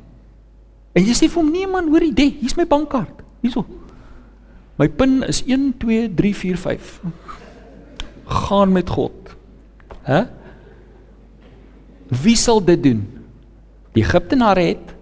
En 0.93 1.05
jy 1.07 1.15
sê 1.17 1.29
vir 1.31 1.41
hom: 1.41 1.51
"Nee 1.51 1.67
man, 1.67 1.89
hoor 1.89 2.05
jy, 2.05 2.29
hier's 2.41 2.57
my 2.57 2.67
bankkaart. 2.67 3.23
Hierso. 3.41 3.65
My 4.77 4.89
pin 4.89 5.23
is 5.23 5.43
1 5.47 5.79
2 5.79 6.09
3 6.15 6.35
4 6.35 6.57
5. 6.57 7.01
Gaan 8.27 8.73
met 8.73 8.91
God." 8.91 9.37
Hæ? 10.05 10.29
Wie 12.11 12.37
sal 12.37 12.61
dit 12.65 12.83
doen? 12.83 13.07
Die 13.95 14.03
Egiptenare 14.03 14.61
het 14.61 14.97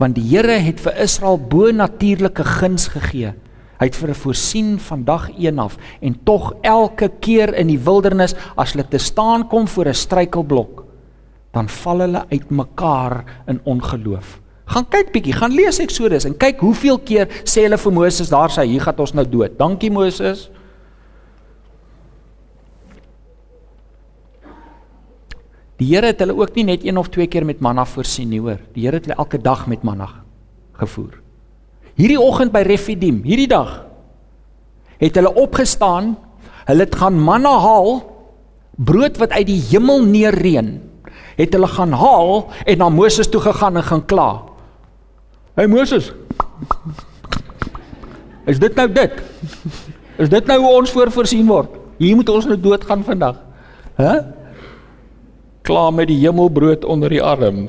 want 0.00 0.16
die 0.16 0.24
Here 0.24 0.56
het 0.64 0.80
vir 0.80 0.96
Israel 0.96 1.36
bo 1.36 1.70
natuurlike 1.70 2.44
guns 2.44 2.88
gegee. 2.88 3.34
Hy 3.80 3.88
het 3.88 3.96
vir 3.96 4.10
hulle 4.10 4.20
voorsien 4.20 4.74
van 4.84 5.06
dag 5.08 5.30
1 5.32 5.58
af 5.58 5.78
en 6.04 6.18
tog 6.28 6.50
elke 6.60 7.08
keer 7.24 7.54
in 7.56 7.70
die 7.72 7.80
wildernis 7.80 8.36
as 8.60 8.74
hulle 8.74 8.84
te 8.84 9.00
staan 9.00 9.46
kom 9.48 9.68
voor 9.68 9.88
'n 9.88 9.94
struikelblok, 9.94 10.84
dan 11.52 11.68
val 11.68 12.00
hulle 12.00 12.24
uitmekaar 12.28 13.24
in 13.46 13.60
ongeloof. 13.64 14.40
Gaan 14.66 14.86
kyk 14.88 15.12
bietjie, 15.12 15.32
gaan 15.32 15.52
lees 15.52 15.78
Eksodus 15.78 16.24
en 16.24 16.36
kyk 16.36 16.60
hoeveel 16.60 16.98
keer 16.98 17.26
sê 17.44 17.64
hulle 17.64 17.78
vir 17.78 17.92
Moses 17.92 18.28
daar 18.28 18.50
sê 18.50 18.66
hier 18.68 18.80
gaan 18.80 18.98
ons 18.98 19.14
nou 19.14 19.24
dood. 19.24 19.58
Dankie 19.58 19.90
Moses. 19.90 20.50
Die 25.78 25.88
Here 25.94 26.06
het 26.06 26.20
hulle 26.20 26.36
ook 26.36 26.54
nie 26.54 26.64
net 26.64 26.84
een 26.84 26.98
of 26.98 27.08
twee 27.08 27.26
keer 27.26 27.44
met 27.44 27.60
manna 27.60 27.84
voorsien 27.84 28.28
nie, 28.28 28.40
hoor. 28.40 28.58
Die 28.74 28.84
Here 28.84 28.96
het 28.96 29.06
hulle 29.06 29.16
elke 29.16 29.38
dag 29.38 29.66
met 29.66 29.82
manna 29.82 30.08
gevoer. 30.72 31.19
Hierdie 32.00 32.20
oggend 32.20 32.54
by 32.54 32.62
Refidim, 32.64 33.20
hierdie 33.28 33.50
dag 33.50 33.82
het 35.00 35.16
hulle 35.16 35.32
opgestaan. 35.40 36.14
Hulle 36.68 36.84
het 36.84 36.96
gaan 37.00 37.16
manna 37.16 37.54
haal, 37.58 38.02
brood 38.76 39.16
wat 39.18 39.32
uit 39.32 39.46
die 39.48 39.58
hemel 39.70 40.04
neerreën. 40.04 40.68
Het 41.38 41.56
hulle 41.56 41.68
gaan 41.72 41.94
haal 41.96 42.50
en 42.68 42.78
na 42.78 42.90
Moses 42.92 43.28
toe 43.32 43.40
gegaan 43.40 43.80
en 43.80 43.86
gaan 43.86 44.04
kla. 44.04 44.28
Hey 45.56 45.66
Moses. 45.68 46.12
Is 48.48 48.60
dit 48.60 48.76
nou 48.76 48.86
dit? 48.92 49.16
Is 50.20 50.28
dit 50.28 50.46
nou 50.46 50.58
hoe 50.60 50.74
ons 50.82 50.92
voorvoorsien 50.92 51.48
word? 51.48 51.72
Hier 52.00 52.16
moet 52.16 52.28
ons 52.28 52.48
nou 52.48 52.60
doodgaan 52.60 53.04
vandag. 53.04 53.40
Hæ? 53.96 54.04
Huh? 54.04 54.20
klaar 55.62 55.92
met 55.94 56.08
die 56.10 56.18
hemelbrood 56.18 56.84
onder 56.84 57.12
die 57.12 57.22
arm. 57.22 57.68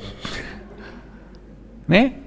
Nee? 1.86 2.21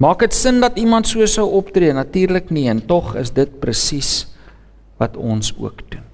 Maak 0.00 0.22
dit 0.24 0.32
sin 0.32 0.62
dat 0.62 0.78
iemand 0.80 1.08
so 1.08 1.26
sou 1.28 1.44
optree? 1.58 1.92
Natuurlik 1.92 2.48
nie 2.50 2.70
en 2.72 2.80
tog 2.88 3.12
is 3.20 3.34
dit 3.36 3.50
presies 3.60 4.30
wat 5.00 5.16
ons 5.20 5.52
ook 5.58 5.82
doen. 5.92 6.06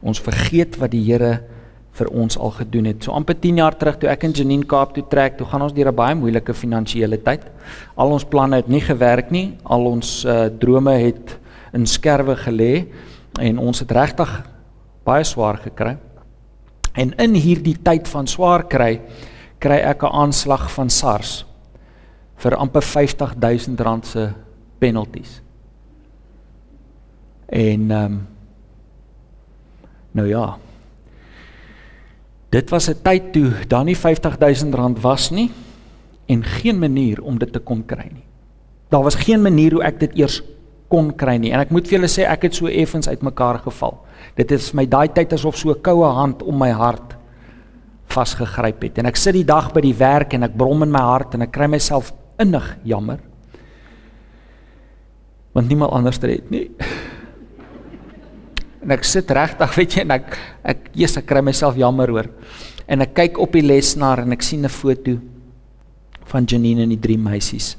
Ons 0.00 0.20
vergeet 0.20 0.78
wat 0.80 0.94
die 0.94 1.02
Here 1.04 1.42
vir 1.92 2.08
ons 2.08 2.38
al 2.40 2.54
gedoen 2.56 2.88
het. 2.88 3.04
So 3.04 3.12
amper 3.12 3.36
10 3.36 3.60
jaar 3.60 3.76
terug 3.76 3.98
toe 4.00 4.08
ek 4.08 4.24
in 4.24 4.32
Janine 4.32 4.64
Kaap 4.64 4.94
toe 4.96 5.04
trek, 5.12 5.36
toe 5.36 5.46
gaan 5.46 5.66
ons 5.66 5.74
deur 5.76 5.92
'n 5.92 5.94
baie 5.94 6.14
moeilike 6.16 6.54
finansiële 6.54 7.20
tyd. 7.20 7.44
Al 7.96 8.12
ons 8.12 8.24
planne 8.24 8.56
het 8.56 8.68
nie 8.68 8.80
gewerk 8.80 9.30
nie, 9.30 9.58
al 9.64 9.84
ons 9.86 10.24
uh, 10.24 10.48
drome 10.48 10.96
het 10.96 11.38
in 11.74 11.86
skerwe 11.86 12.36
gelê 12.36 12.86
en 13.40 13.58
ons 13.58 13.78
het 13.78 13.90
regtig 13.90 14.42
baie 15.04 15.24
swaar 15.24 15.56
gekry. 15.56 15.98
En 16.94 17.12
in 17.18 17.34
hierdie 17.34 17.76
tyd 17.82 18.08
van 18.08 18.26
swaar 18.26 18.64
kry, 18.64 19.00
kry 19.62 19.78
ek 19.78 20.02
'n 20.02 20.12
aanslag 20.12 20.66
van 20.74 20.90
SARS 20.90 21.44
vir 22.42 22.56
amper 22.56 22.82
50000 22.82 23.80
rand 23.80 24.06
se 24.06 24.32
penalties. 24.78 25.40
En 27.46 27.90
ehm 27.90 28.04
um, 28.04 28.26
nou 30.12 30.28
ja. 30.28 30.58
Dit 32.50 32.70
was 32.70 32.88
'n 32.88 33.02
tyd 33.02 33.32
toe 33.32 33.52
daar 33.68 33.84
nie 33.84 33.96
50000 33.96 34.74
rand 34.74 35.00
was 35.00 35.30
nie 35.30 35.50
en 36.26 36.44
geen 36.44 36.78
manier 36.78 37.22
om 37.22 37.38
dit 37.38 37.52
te 37.52 37.58
kon 37.58 37.84
kry 37.86 38.08
nie. 38.12 38.24
Daar 38.88 39.02
was 39.02 39.14
geen 39.14 39.42
manier 39.42 39.72
hoe 39.72 39.82
ek 39.82 40.00
dit 40.00 40.18
eers 40.18 40.42
kon 40.88 41.14
kry 41.16 41.36
nie. 41.36 41.52
En 41.52 41.60
ek 41.60 41.70
moet 41.70 41.88
vir 41.88 41.98
julle 41.98 42.08
sê 42.08 42.28
ek 42.28 42.42
het 42.42 42.54
so 42.54 42.66
effens 42.66 43.08
uitmekaar 43.08 43.58
geval. 43.58 44.04
Dit 44.36 44.50
is 44.50 44.72
my 44.72 44.86
daai 44.86 45.08
tyd 45.08 45.32
asof 45.32 45.56
so 45.56 45.70
'n 45.70 45.80
koue 45.80 46.06
hand 46.06 46.42
om 46.42 46.58
my 46.58 46.70
hart 46.70 47.21
vasgegryp 48.06 48.82
het. 48.82 48.98
En 48.98 49.06
ek 49.06 49.16
sit 49.16 49.34
die 49.34 49.46
dag 49.46 49.72
by 49.72 49.80
die 49.84 49.96
werk 49.96 50.34
en 50.34 50.42
ek 50.42 50.56
brom 50.58 50.82
in 50.82 50.92
my 50.92 51.00
hart 51.00 51.34
en 51.34 51.42
ek 51.46 51.52
kry 51.54 51.68
myself 51.70 52.12
innig 52.42 52.66
jammer. 52.84 53.20
Want 55.52 55.68
niemand 55.68 55.92
anders 55.92 56.20
het 56.22 56.50
nie. 56.50 56.68
En 58.82 58.90
ek 58.90 59.04
sit 59.04 59.30
regtig, 59.30 59.74
weet 59.78 59.96
jy, 59.96 60.06
en 60.06 60.16
ek 60.18 60.38
ek 60.74 60.88
eers 60.98 61.16
ek 61.20 61.28
kry 61.30 61.42
myself 61.44 61.76
jammer 61.78 62.10
hoor. 62.10 62.30
En 62.90 63.04
ek 63.04 63.14
kyk 63.14 63.38
op 63.40 63.54
die 63.54 63.64
lesenaar 63.64 64.24
en 64.24 64.32
ek 64.32 64.42
sien 64.42 64.64
'n 64.64 64.72
foto 64.72 65.18
van 66.32 66.44
Janine 66.44 66.82
en 66.82 66.88
die 66.88 67.00
drie 67.00 67.18
meisies. 67.18 67.76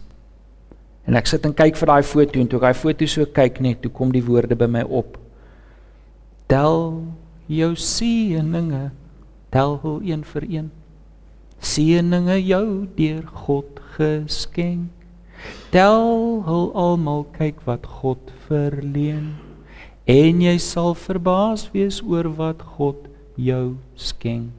En 1.07 1.15
ek 1.19 1.27
sit 1.27 1.45
en 1.45 1.53
kyk 1.53 1.75
vir 1.75 1.87
daai 1.87 2.03
foto 2.03 2.39
en 2.39 2.47
toe 2.47 2.59
ek 2.59 2.67
daai 2.67 2.79
foto 2.79 3.05
so 3.05 3.25
kyk 3.25 3.59
net, 3.59 3.81
toe 3.81 3.91
kom 3.91 4.11
die 4.11 4.23
woorde 4.23 4.55
by 4.55 4.67
my 4.67 4.83
op. 4.87 5.17
Tel 6.47 7.03
jou 7.51 7.75
seëninge, 7.75 8.91
tel 9.53 9.77
hul 9.83 10.01
een 10.01 10.23
vir 10.25 10.47
een. 10.49 10.71
Seëninge 11.63 12.39
jou 12.41 12.67
deur 12.97 13.23
God 13.45 13.79
geskenk. 13.95 14.89
Tel 15.73 16.43
hul 16.47 16.67
almal 16.77 17.25
kyk 17.35 17.61
wat 17.67 17.85
God 18.01 18.31
verleen 18.47 19.33
en 20.09 20.41
jy 20.43 20.57
sal 20.59 20.91
verbaas 20.99 21.69
wees 21.71 22.01
oor 22.03 22.27
wat 22.35 22.63
God 22.75 23.07
jou 23.39 23.75
skenk. 23.95 24.51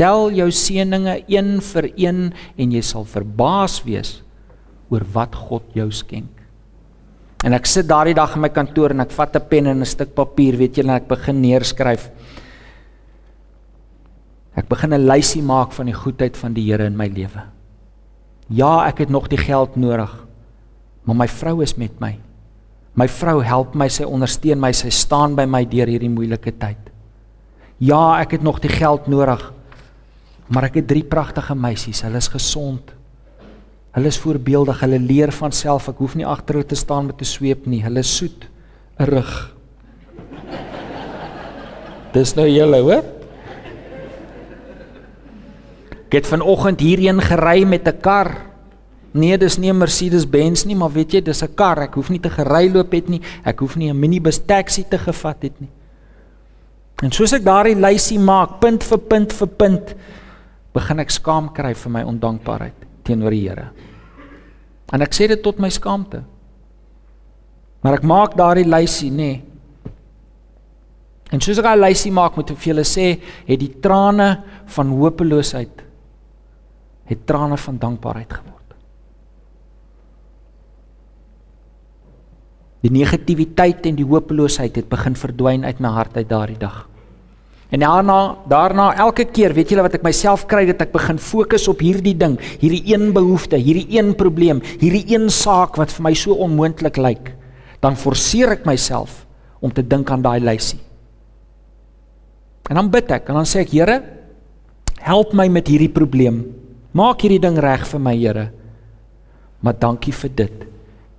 Tel 0.00 0.30
jou 0.32 0.48
seëninge 0.54 1.18
een 1.28 1.58
vir 1.60 1.90
een 1.98 2.20
en 2.32 2.76
jy 2.76 2.82
sal 2.86 3.04
verbaas 3.04 3.80
wees 3.84 4.20
oor 4.90 5.04
wat 5.14 5.34
God 5.36 5.66
jou 5.76 5.90
skenk. 5.92 6.30
En 7.44 7.56
ek 7.56 7.68
sit 7.68 7.88
daardie 7.88 8.16
dag 8.16 8.34
in 8.36 8.44
my 8.44 8.50
kantoor 8.52 8.92
en 8.94 9.00
ek 9.00 9.12
vat 9.16 9.36
'n 9.36 9.48
pen 9.48 9.66
en 9.66 9.80
'n 9.80 9.86
stuk 9.86 10.14
papier, 10.14 10.56
weet 10.56 10.76
jy, 10.76 10.84
en 10.84 10.90
ek 10.90 11.08
begin 11.08 11.40
neerskryf. 11.40 12.10
Ek 14.56 14.68
begin 14.68 14.94
'n 14.94 15.06
lysie 15.06 15.42
maak 15.42 15.72
van 15.72 15.86
die 15.86 15.94
goedheid 15.94 16.36
van 16.36 16.52
die 16.52 16.70
Here 16.70 16.84
in 16.84 16.96
my 16.96 17.06
lewe. 17.06 17.42
Ja, 18.48 18.86
ek 18.86 18.98
het 18.98 19.08
nog 19.08 19.28
die 19.28 19.38
geld 19.38 19.76
nodig, 19.76 20.26
maar 21.04 21.16
my 21.16 21.28
vrou 21.28 21.62
is 21.62 21.76
met 21.76 22.00
my. 22.00 22.18
My 22.94 23.06
vrou 23.08 23.42
help 23.42 23.74
my, 23.74 23.88
sy 23.88 24.04
ondersteun 24.04 24.60
my, 24.60 24.72
sy 24.72 24.90
staan 24.90 25.36
by 25.36 25.46
my 25.46 25.64
deur 25.64 25.86
hierdie 25.86 26.10
moeilike 26.10 26.52
tyd. 26.58 26.90
Ja, 27.78 28.20
ek 28.20 28.32
het 28.32 28.42
nog 28.42 28.58
die 28.60 28.72
geld 28.72 29.06
nodig. 29.06 29.52
Maar 30.50 30.64
ek 30.64 30.80
het 30.80 30.88
drie 30.90 31.04
pragtige 31.06 31.54
meisies. 31.54 32.02
Hulle 32.02 32.18
is 32.18 32.28
gesond. 32.28 32.90
Hulle 33.94 34.10
is 34.10 34.18
voorbeeldig. 34.18 34.80
Hulle 34.82 34.98
leer 34.98 35.30
van 35.32 35.52
self. 35.54 35.88
Ek 35.88 36.02
hoef 36.02 36.16
nie 36.18 36.26
agter 36.26 36.58
hulle 36.58 36.66
te 36.66 36.74
staan 36.74 37.06
met 37.06 37.20
'n 37.20 37.24
sweep 37.24 37.66
nie. 37.66 37.82
Hulle 37.82 38.02
soet, 38.02 38.48
'n 38.98 39.04
rug. 39.04 39.54
Dis 42.12 42.34
nou 42.34 42.48
julle, 42.48 42.80
hoor? 42.80 43.19
Ek 46.10 46.16
het 46.18 46.26
vanoggend 46.26 46.80
hierheen 46.82 47.20
gery 47.22 47.62
met 47.62 47.86
'n 47.86 48.00
kar. 48.02 48.34
Nee, 49.14 49.38
dis 49.38 49.58
nie 49.58 49.70
'n 49.70 49.78
Mercedes-Benz 49.78 50.64
nie, 50.64 50.74
maar 50.74 50.90
weet 50.90 51.12
jy, 51.12 51.20
dis 51.22 51.42
'n 51.42 51.54
kar. 51.54 51.78
Ek 51.78 51.94
hoef 51.94 52.10
nie 52.10 52.18
te 52.18 52.30
gery 52.30 52.68
loop 52.72 52.92
het 52.92 53.08
nie. 53.08 53.20
Ek 53.44 53.60
hoef 53.60 53.76
nie 53.76 53.88
'n 53.90 53.98
minibus 53.98 54.38
taxi 54.38 54.84
te 54.88 54.98
gevat 54.98 55.42
het 55.42 55.60
nie. 55.60 55.70
En 57.02 57.12
soos 57.12 57.32
ek 57.32 57.44
daardie 57.44 57.76
lysie 57.76 58.18
maak, 58.18 58.58
punt 58.60 58.82
vir 58.82 58.98
punt 58.98 59.32
vir 59.32 59.46
punt, 59.46 59.94
begin 60.72 60.98
ek 60.98 61.10
skaam 61.10 61.52
kry 61.52 61.74
vir 61.74 61.90
my 61.90 62.02
ondankbaarheid 62.02 62.74
teenoor 63.04 63.30
die 63.30 63.48
Here. 63.48 63.70
En 64.92 65.00
ek 65.02 65.14
sê 65.14 65.28
dit 65.28 65.42
tot 65.42 65.58
my 65.58 65.68
skaamte. 65.68 66.24
Maar 67.82 67.94
ek 67.94 68.02
maak 68.02 68.36
daardie 68.36 68.66
lysie, 68.66 69.10
nê. 69.10 69.16
Nee. 69.16 69.42
En 71.30 71.40
soos 71.40 71.58
ek 71.58 71.64
daai 71.64 71.88
lysie 71.88 72.12
maak, 72.12 72.36
moet 72.36 72.50
ek 72.50 72.56
vir 72.56 72.74
julle 72.74 72.84
sê, 72.84 73.20
het 73.46 73.60
die 73.60 73.80
trane 73.80 74.42
van 74.66 74.88
hopeloosheid 74.88 75.89
het 77.10 77.26
trane 77.26 77.58
van 77.58 77.78
dankbaarheid 77.82 78.32
geword. 78.38 78.56
Die 82.80 82.92
negativiteit 82.94 83.84
en 83.90 83.98
die 83.98 84.06
hopeloosheid 84.08 84.78
het 84.78 84.88
begin 84.88 85.18
verdwyn 85.18 85.66
uit 85.66 85.82
my 85.82 85.90
hart 85.98 86.16
uit 86.16 86.30
daardie 86.30 86.60
dag. 86.60 86.86
En 87.70 87.82
daarna, 87.84 88.36
daarna 88.50 88.88
elke 88.98 89.28
keer, 89.30 89.52
weet 89.54 89.70
julle 89.70 89.84
wat 89.86 89.94
ek 90.00 90.06
myself 90.06 90.46
kry 90.50 90.64
dat 90.66 90.80
ek 90.82 90.94
begin 90.94 91.20
fokus 91.22 91.68
op 91.70 91.82
hierdie 91.84 92.16
ding, 92.18 92.34
hierdie 92.58 92.82
een 92.90 93.12
behoefte, 93.14 93.60
hierdie 93.60 93.86
een 93.94 94.14
probleem, 94.18 94.62
hierdie 94.80 95.04
een 95.12 95.28
saak 95.30 95.78
wat 95.78 95.92
vir 95.94 96.08
my 96.08 96.14
so 96.18 96.34
onmoontlik 96.42 96.98
lyk, 96.98 97.34
dan 97.84 97.98
forceer 97.98 98.56
ek 98.56 98.66
myself 98.66 99.22
om 99.62 99.70
te 99.70 99.84
dink 99.86 100.10
aan 100.10 100.24
daai 100.24 100.40
lysie. 100.42 100.80
En 102.70 102.78
dan 102.80 102.90
bid 102.90 103.10
ek 103.14 103.30
en 103.30 103.38
dan 103.38 103.46
sê 103.46 103.62
ek, 103.62 103.70
Here, 103.74 104.00
help 105.06 105.34
my 105.36 105.46
met 105.50 105.70
hierdie 105.70 105.92
probleem. 105.92 106.42
Maak 106.92 107.22
hierdie 107.22 107.42
ding 107.42 107.58
reg 107.62 107.84
vir 107.86 108.02
my, 108.02 108.14
Here. 108.18 108.50
Maar 109.62 109.76
dankie 109.78 110.12
vir 110.12 110.30
dit. 110.34 110.66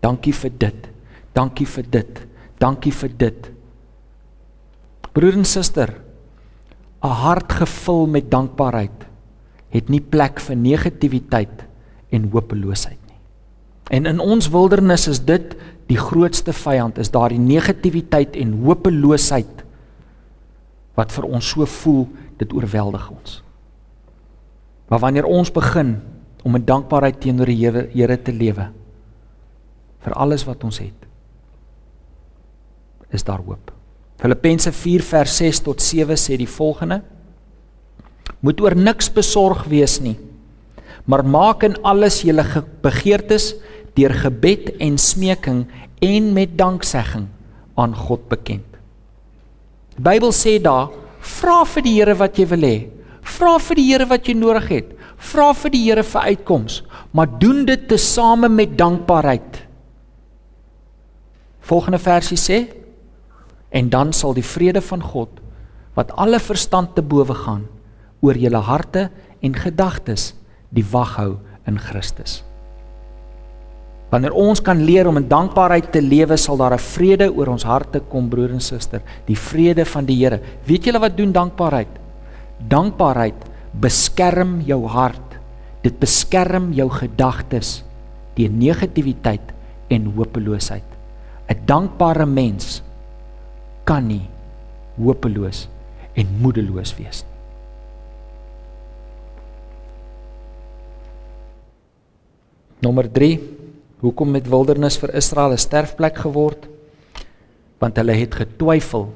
Dankie 0.01 0.33
vir 0.33 0.51
dit. 0.59 0.87
Dankie 1.33 1.65
vir 1.65 1.85
dit. 1.91 2.21
Dankie 2.59 2.91
vir 2.91 3.13
dit. 3.17 3.51
Broer 5.11 5.37
en 5.37 5.45
suster, 5.45 5.91
'n 7.03 7.07
hart 7.07 7.51
gevul 7.51 8.07
met 8.07 8.29
dankbaarheid 8.31 9.07
het 9.71 9.89
nie 9.89 10.01
plek 10.01 10.39
vir 10.39 10.55
negativiteit 10.55 11.63
en 12.11 12.29
hopeloosheid 12.31 12.99
nie. 13.07 13.19
En 13.89 14.05
in 14.05 14.19
ons 14.19 14.49
wildernis 14.49 15.07
is 15.07 15.19
dit 15.19 15.55
die 15.87 15.97
grootste 15.97 16.53
vyand, 16.53 16.97
is 16.97 17.11
daardie 17.11 17.39
negativiteit 17.39 18.35
en 18.35 18.63
hopeloosheid 18.63 19.63
wat 20.95 21.11
vir 21.11 21.23
ons 21.23 21.49
so 21.49 21.65
voel, 21.65 22.07
dit 22.37 22.53
oorweldig 22.53 23.09
ons. 23.09 23.41
Maar 24.91 24.99
wanneer 24.99 25.25
ons 25.25 25.51
begin 25.55 25.95
om 26.43 26.57
in 26.57 26.65
dankbaarheid 26.67 27.21
teenoor 27.23 27.47
die 27.47 27.61
Here 27.95 28.17
te 28.19 28.33
lewe 28.35 28.67
vir 30.01 30.15
alles 30.17 30.43
wat 30.47 30.63
ons 30.65 30.81
het, 30.81 31.05
is 33.13 33.23
daar 33.23 33.43
hoop. 33.45 33.69
Filippense 34.19 34.71
4 34.73 35.03
vers 35.05 35.35
6 35.39 35.61
tot 35.67 35.81
7 35.81 36.17
sê 36.19 36.35
die 36.41 36.49
volgende: 36.49 36.99
Moet 38.41 38.61
oor 38.61 38.75
niks 38.75 39.11
besorg 39.13 39.63
wees 39.71 39.99
nie, 40.01 40.17
maar 41.05 41.23
maak 41.23 41.63
in 41.63 41.77
alles 41.87 42.21
julle 42.25 42.43
begeertes 42.83 43.53
deur 43.95 44.13
gebed 44.25 44.73
en 44.81 44.97
smeking 44.97 45.65
en 46.01 46.31
met 46.33 46.57
danksegging 46.57 47.29
aan 47.79 47.95
God 47.95 48.27
bekend. 48.29 48.67
Die 49.95 50.03
Bybel 50.03 50.33
sê 50.35 50.57
daar: 50.59 50.89
Vra 51.21 51.61
vir 51.63 51.85
die 51.85 51.95
Here 51.99 52.17
wat 52.17 52.35
jy 52.35 52.49
wil 52.51 52.67
hê. 52.67 52.79
Vra 53.41 53.57
vir 53.57 53.79
die 53.79 53.87
Here 53.89 54.05
wat 54.05 54.27
jy 54.29 54.35
nodig 54.37 54.67
het. 54.69 54.89
Vra 55.17 55.49
vir 55.57 55.73
die 55.73 55.81
Here 55.87 56.03
vir 56.05 56.21
uitkoms, 56.29 56.83
maar 57.11 57.39
doen 57.41 57.65
dit 57.65 57.87
tesame 57.89 58.49
met 58.49 58.77
dankbaarheid. 58.77 59.63
Volgende 61.65 61.97
versie 61.97 62.37
sê: 62.37 62.59
en 63.71 63.89
dan 63.89 64.11
sal 64.13 64.35
die 64.35 64.45
vrede 64.45 64.83
van 64.83 65.01
God 65.01 65.39
wat 65.95 66.11
alle 66.19 66.39
verstand 66.39 66.93
te 66.95 67.03
bowe 67.03 67.35
gaan 67.35 67.65
oor 68.21 68.37
julle 68.37 68.61
harte 68.67 69.09
en 69.43 69.55
gedagtes 69.57 70.31
die 70.71 70.85
wag 70.91 71.17
hou 71.19 71.31
in 71.67 71.79
Christus. 71.79 72.41
Wanneer 74.11 74.35
ons 74.35 74.59
kan 74.63 74.83
leer 74.83 75.07
om 75.07 75.17
in 75.19 75.29
dankbaarheid 75.31 75.87
te 75.91 76.01
lewe, 76.03 76.37
sal 76.37 76.57
daar 76.59 76.73
'n 76.75 76.79
vrede 76.79 77.31
oor 77.31 77.47
ons 77.47 77.63
harte 77.63 77.99
kom, 77.99 78.29
broer 78.29 78.51
en 78.51 78.59
suster, 78.59 79.01
die 79.25 79.37
vrede 79.37 79.85
van 79.85 80.05
die 80.05 80.15
Here. 80.15 80.41
Weet 80.65 80.83
julle 80.83 80.99
wat 80.99 81.17
doen 81.17 81.31
dankbaarheid? 81.31 82.00
Dankbaarheid 82.69 83.47
beskerm 83.73 84.59
jou 84.67 84.85
hart. 84.87 85.37
Dit 85.81 85.97
beskerm 85.99 86.71
jou 86.73 86.89
gedagtes 86.89 87.81
teen 88.35 88.59
negativiteit 88.59 89.53
en 89.89 90.13
hopeloosheid. 90.15 90.85
'n 91.49 91.65
Dankbare 91.65 92.25
mens 92.25 92.81
kan 93.83 94.07
nie 94.07 94.29
hopeloos 94.95 95.67
en 96.15 96.27
moedeloos 96.39 96.95
wees 96.97 97.23
nie. 97.23 97.31
Nommer 102.81 103.05
3. 103.05 103.37
Hoekom 104.01 104.33
het 104.33 104.47
wildernis 104.49 104.97
vir 104.97 105.13
Israel 105.13 105.53
'n 105.53 105.57
sterfplek 105.57 106.17
geword? 106.17 106.65
Want 107.77 107.97
hulle 107.97 108.13
het 108.13 108.35
getwyfel 108.35 109.13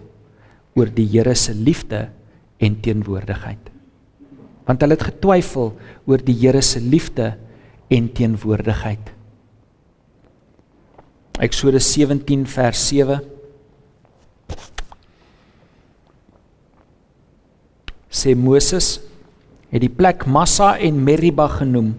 oor 0.76 0.90
die 0.94 1.08
Here 1.08 1.36
se 1.36 1.54
liefde 1.54 2.10
en 2.58 2.80
teenwoordigheid. 2.82 3.72
Want 4.66 4.82
hulle 4.82 4.98
het 4.98 5.10
getwyfel 5.10 5.74
oor 6.06 6.24
die 6.26 6.38
Here 6.40 6.62
se 6.62 6.82
liefde 6.82 7.36
en 7.94 8.10
teenwoordigheid. 8.14 9.12
Eksodus 11.44 11.90
17 11.94 12.46
vers 12.48 12.88
7 12.88 13.20
sê 18.16 18.32
Moses 18.40 18.96
het 19.74 19.84
die 19.84 19.92
plek 19.92 20.24
Massa 20.32 20.78
en 20.80 21.02
Meriba 21.04 21.50
genoem 21.52 21.92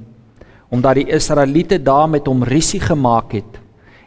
omdat 0.73 0.99
die 0.99 1.11
Israeliete 1.15 1.79
daar 1.79 2.09
met 2.11 2.27
hom 2.27 2.43
risie 2.49 2.81
gemaak 2.83 3.37
het 3.37 3.61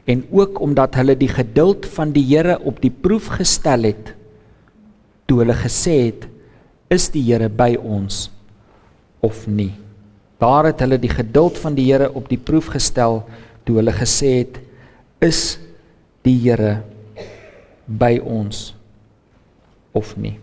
en 0.09 0.25
ook 0.33 0.57
omdat 0.65 0.97
hulle 0.97 1.15
die 1.15 1.29
geduld 1.29 1.85
van 1.93 2.11
die 2.15 2.25
Here 2.25 2.57
op 2.65 2.81
die 2.81 2.91
proef 2.91 3.29
gestel 3.37 3.85
het 3.91 4.15
toe 5.29 5.43
hulle 5.43 5.55
gesê 5.61 5.95
het 6.09 6.25
is 6.89 7.07
die 7.13 7.23
Here 7.27 7.49
by 7.49 7.75
ons 7.77 8.27
of 9.25 9.45
nie? 9.47 9.71
Daar 10.39 10.69
het 10.71 10.81
hulle 10.83 10.99
die 11.01 11.11
geduld 11.11 11.59
van 11.61 11.77
die 11.77 11.87
Here 11.91 12.09
op 12.11 12.29
die 12.31 12.39
proef 12.39 12.71
gestel 12.73 13.23
toe 13.67 13.79
hulle 13.79 13.93
gesê 13.93 14.39
het 14.41 14.59
is 15.23 15.59
die 16.25 16.37
Here 16.41 16.79
by 17.85 18.17
ons 18.23 18.71
of 19.93 20.15
nie? 20.17 20.37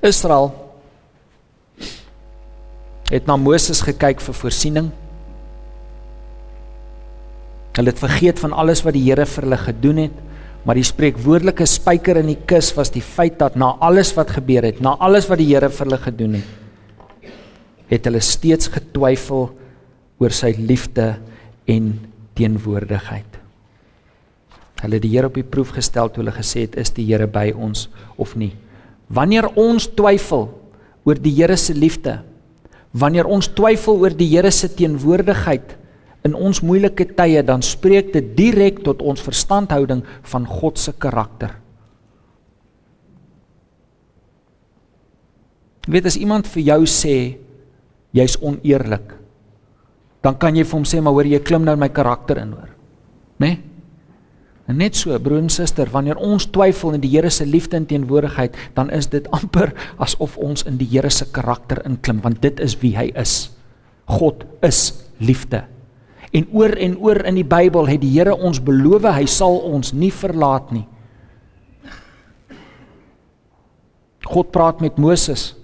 Israel 0.00 0.52
het 3.10 3.26
na 3.26 3.34
Moses 3.36 3.82
gekyk 3.82 4.22
vir 4.22 4.36
voorsiening. 4.38 4.90
Hulle 7.74 7.90
het 7.90 7.98
vergeet 7.98 8.38
van 8.38 8.54
alles 8.54 8.84
wat 8.86 8.94
die 8.94 9.02
Here 9.08 9.26
vir 9.26 9.48
hulle 9.48 9.58
gedoen 9.58 10.04
het, 10.06 10.20
maar 10.64 10.76
die 10.76 10.86
spreekwoordelike 10.86 11.64
spyker 11.68 12.20
in 12.20 12.34
die 12.34 12.40
kus 12.48 12.70
was 12.76 12.92
die 12.92 13.04
feit 13.04 13.38
dat 13.40 13.56
na 13.56 13.72
alles 13.80 14.12
wat 14.16 14.34
gebeur 14.36 14.66
het, 14.68 14.80
na 14.84 14.96
alles 15.00 15.28
wat 15.30 15.40
die 15.40 15.48
Here 15.48 15.70
vir 15.72 15.86
hulle 15.86 16.00
gedoen 16.04 16.38
het, 16.40 17.32
het 17.90 18.06
hulle 18.06 18.20
steeds 18.22 18.70
getwyfel 18.70 19.48
oor 20.20 20.36
sy 20.36 20.52
liefde 20.58 21.14
en 21.70 21.94
teenwoordigheid. 22.38 23.38
Hulle 24.80 24.96
het 24.96 25.04
die 25.04 25.12
Here 25.12 25.28
op 25.30 25.36
die 25.36 25.46
proef 25.46 25.72
gestel 25.76 26.12
toe 26.12 26.22
hulle 26.22 26.36
gesê 26.36 26.66
het 26.66 26.76
is 26.80 26.92
die 26.96 27.06
Here 27.08 27.28
by 27.28 27.50
ons 27.56 27.88
of 28.20 28.36
nie. 28.36 28.52
Wanneer 29.08 29.48
ons 29.58 29.88
twyfel 29.96 30.48
oor 31.08 31.20
die 31.20 31.34
Here 31.40 31.56
se 31.56 31.74
liefde, 31.74 32.20
wanneer 32.92 33.28
ons 33.28 33.48
twyfel 33.56 34.00
oor 34.04 34.14
die 34.16 34.28
Here 34.30 34.52
se 34.52 34.68
teenwoordigheid 34.72 35.76
in 36.26 36.34
ons 36.36 36.60
moeilike 36.62 37.06
tye, 37.16 37.42
dan 37.46 37.62
spreek 37.64 38.12
dit 38.12 38.34
direk 38.36 38.82
tot 38.84 39.00
ons 39.02 39.22
verstandhouding 39.24 40.02
van 40.32 40.46
God 40.46 40.78
se 40.78 40.92
karakter. 40.92 41.56
Weet 45.88 46.10
as 46.10 46.18
iemand 46.20 46.48
vir 46.52 46.66
jou 46.74 46.82
sê 46.90 47.16
jy's 48.14 48.36
oneerlik, 48.44 49.16
dan 50.20 50.36
kan 50.36 50.56
jy 50.56 50.66
vir 50.66 50.76
hom 50.76 50.84
sê 50.84 51.00
maar 51.00 51.16
hoor 51.16 51.28
jy 51.28 51.40
klim 51.40 51.64
nou 51.64 51.74
in 51.78 51.82
my 51.82 51.88
karakter 51.88 52.42
in 52.42 52.52
hoor. 52.52 52.70
Né? 53.40 53.48
Nee? 53.48 53.58
En 54.70 54.78
net 54.78 54.94
so, 54.94 55.16
broer 55.18 55.40
en 55.42 55.50
suster, 55.50 55.88
wanneer 55.90 56.20
ons 56.22 56.44
twyfel 56.54 56.94
in 56.94 57.02
die 57.02 57.10
Here 57.10 57.30
se 57.34 57.42
liefde 57.42 57.74
en 57.74 57.88
teenwoordigheid, 57.90 58.54
dan 58.76 58.92
is 58.94 59.08
dit 59.10 59.26
amper 59.36 59.72
asof 59.98 60.36
ons 60.38 60.62
in 60.68 60.78
die 60.78 60.86
Here 60.92 61.10
se 61.10 61.26
karakter 61.34 61.80
inklim, 61.88 62.20
want 62.22 62.38
dit 62.44 62.62
is 62.62 62.76
wie 62.84 62.92
hy 62.94 63.08
is. 63.18 63.50
God 64.06 64.44
is 64.66 64.92
liefde. 65.18 65.64
En 66.32 66.46
oor 66.52 66.76
en 66.78 66.96
oor 66.98 67.24
in 67.26 67.34
die 67.34 67.46
Bybel 67.46 67.88
het 67.90 68.00
die 68.00 68.12
Here 68.14 68.36
ons 68.36 68.60
beloof 68.62 69.08
hy 69.16 69.26
sal 69.26 69.58
ons 69.66 69.92
nie 69.92 70.12
verlaat 70.14 70.70
nie. 70.72 70.86
God 74.30 74.52
praat 74.54 74.80
met 74.80 74.98
Moses. 74.98 75.56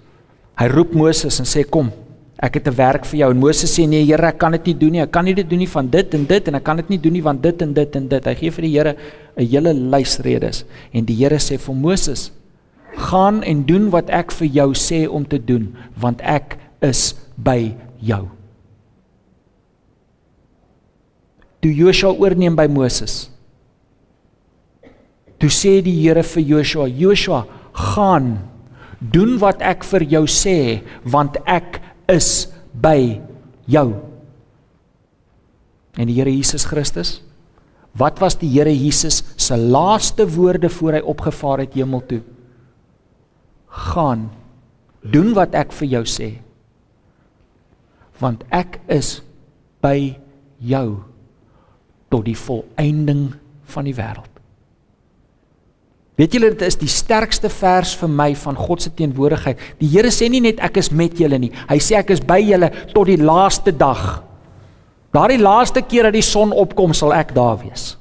Hy 0.59 0.67
roep 0.67 0.91
Moses 0.97 1.39
en 1.39 1.47
sê 1.47 1.63
kom, 1.63 1.91
Ek 2.37 2.53
het 2.53 2.67
'n 2.67 2.75
werk 2.75 3.05
vir 3.05 3.19
jou 3.19 3.31
en 3.31 3.39
Moses 3.39 3.79
sê 3.79 3.87
nee 3.87 4.05
Here, 4.05 4.27
ek 4.27 4.37
kan 4.37 4.51
dit 4.51 4.65
nie 4.65 4.73
doen 4.73 4.91
nie. 4.91 5.01
Ek 5.01 5.11
kan 5.11 5.25
nie 5.25 5.33
dit 5.33 5.49
doen 5.49 5.57
nie 5.57 5.67
van 5.67 5.89
dit 5.89 6.13
en 6.13 6.25
dit 6.25 6.47
en 6.47 6.55
ek 6.55 6.63
kan 6.63 6.75
dit 6.77 6.89
nie 6.89 6.99
doen 6.99 7.13
nie 7.13 7.21
van 7.21 7.41
dit 7.41 7.61
en 7.61 7.73
dit 7.73 7.95
en 7.95 8.07
dit. 8.07 8.25
Hy 8.25 8.35
gee 8.35 8.51
vir 8.51 8.61
die 8.61 8.71
Here 8.77 8.95
'n 9.37 9.45
hele 9.45 9.73
lys 9.73 10.19
redes 10.19 10.63
en 10.93 11.05
die 11.05 11.15
Here 11.15 11.37
sê 11.37 11.57
vir 11.57 11.75
Moses: 11.75 12.31
"Gaan 12.95 13.43
en 13.43 13.65
doen 13.65 13.89
wat 13.89 14.09
ek 14.09 14.31
vir 14.31 14.47
jou 14.47 14.73
sê 14.73 15.07
om 15.09 15.25
te 15.25 15.39
doen, 15.39 15.75
want 15.99 16.21
ek 16.21 16.57
is 16.81 17.15
by 17.37 17.73
jou." 17.99 18.36
Toe 21.61 21.73
Joshua 21.73 22.13
oorneem 22.13 22.55
by 22.55 22.67
Moses. 22.69 23.29
Toe 25.37 25.49
sê 25.53 25.81
die 25.85 25.95
Here 26.01 26.23
vir 26.23 26.43
Joshua: 26.43 26.87
"Joshua, 26.87 27.45
gaan 27.73 28.37
doen 28.99 29.37
wat 29.41 29.61
ek 29.61 29.85
vir 29.85 30.05
jou 30.17 30.23
sê, 30.29 30.81
want 31.05 31.37
ek 31.45 31.81
is 32.09 32.49
by 32.73 33.19
jou. 33.69 33.87
En 35.97 36.09
die 36.09 36.17
Here 36.17 36.33
Jesus 36.33 36.65
Christus, 36.69 37.21
wat 37.97 38.21
was 38.21 38.37
die 38.39 38.49
Here 38.49 38.73
Jesus 38.73 39.23
se 39.37 39.57
laaste 39.57 40.27
woorde 40.37 40.69
voor 40.69 40.99
hy 40.99 41.03
opgevaar 41.05 41.65
het 41.65 41.77
hemel 41.77 42.03
toe? 42.09 42.21
Gaan 43.93 44.29
doen 45.01 45.33
wat 45.37 45.55
ek 45.57 45.73
vir 45.79 45.91
jou 45.97 46.03
sê. 46.09 46.29
Want 48.21 48.45
ek 48.53 48.79
is 48.89 49.19
by 49.81 50.17
jou 50.57 51.03
tot 52.09 52.25
die 52.25 52.37
volëinding 52.37 53.29
van 53.73 53.87
die 53.87 53.95
wêreld. 53.95 54.31
Weet 56.17 56.33
julle 56.33 56.49
dit 56.49 56.63
is 56.65 56.79
die 56.81 56.89
sterkste 56.89 57.49
vers 57.53 57.91
vir 57.99 58.09
my 58.09 58.31
van 58.41 58.57
God 58.57 58.81
se 58.81 58.89
teenwoordigheid. 58.97 59.59
Die 59.77 59.89
Here 59.91 60.09
sê 60.09 60.31
nie 60.33 60.41
net 60.41 60.61
ek 60.65 60.79
is 60.81 60.89
met 60.89 61.19
julle 61.19 61.37
nie. 61.37 61.51
Hy 61.69 61.77
sê 61.83 61.99
ek 61.99 62.15
is 62.15 62.23
by 62.25 62.39
julle 62.41 62.71
tot 62.95 63.05
die 63.05 63.19
laaste 63.21 63.73
dag. 63.75 64.23
Daardie 65.13 65.37
laaste 65.37 65.83
keer 65.85 66.09
dat 66.09 66.17
die 66.17 66.25
son 66.25 66.51
opkom, 66.57 66.95
sal 66.97 67.13
ek 67.13 67.35
daar 67.37 67.59
wees. 67.61 67.91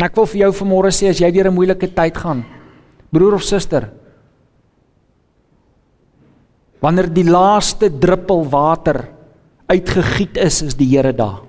Ek 0.00 0.16
wil 0.16 0.28
vir 0.28 0.42
jou 0.46 0.52
vanmôre 0.60 0.92
sê 0.92 1.08
as 1.10 1.20
jy 1.20 1.30
deur 1.32 1.48
'n 1.48 1.56
moeilike 1.56 1.88
tyd 1.88 2.16
gaan, 2.16 2.44
broer 3.12 3.34
of 3.34 3.42
suster, 3.42 3.90
wanneer 6.80 7.08
die 7.12 7.28
laaste 7.28 7.90
druppel 7.90 8.44
water 8.48 9.08
uitgegiet 9.70 10.40
is, 10.40 10.62
is 10.66 10.76
die 10.78 10.88
Here 10.90 11.12
daar 11.16 11.42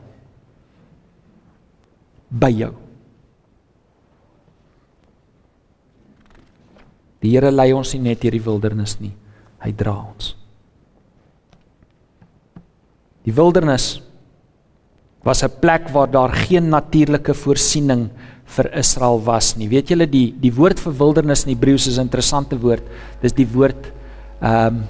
by 2.31 2.51
jou. 2.53 2.71
Die 7.21 7.33
Here 7.33 7.51
lei 7.51 7.71
ons 7.75 7.93
nie 7.95 8.05
net 8.11 8.21
deur 8.23 8.37
die 8.37 8.45
wildernis 8.45 8.95
nie. 9.01 9.13
Hy 9.61 9.71
dra 9.77 9.93
ons. 9.99 10.31
Die 13.21 13.33
wildernis 13.37 13.99
was 15.23 15.43
'n 15.43 15.59
plek 15.61 15.89
waar 15.93 16.09
daar 16.09 16.33
geen 16.33 16.69
natuurlike 16.69 17.33
voorsiening 17.33 18.09
vir 18.45 18.73
Israel 18.73 19.21
was 19.23 19.55
nie. 19.57 19.67
Weet 19.67 19.89
julle 19.89 20.07
die 20.09 20.33
die 20.33 20.53
woord 20.53 20.79
vir 20.79 20.93
wildernis 20.93 21.45
in 21.45 21.53
Hebreëus 21.53 21.87
is 21.87 21.97
'n 21.97 22.09
interessante 22.09 22.57
woord. 22.57 22.83
Dis 23.21 23.33
die 23.33 23.47
woord 23.47 23.91
ehm 24.41 24.67
um, 24.67 24.83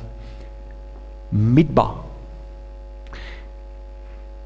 midba. 1.31 2.10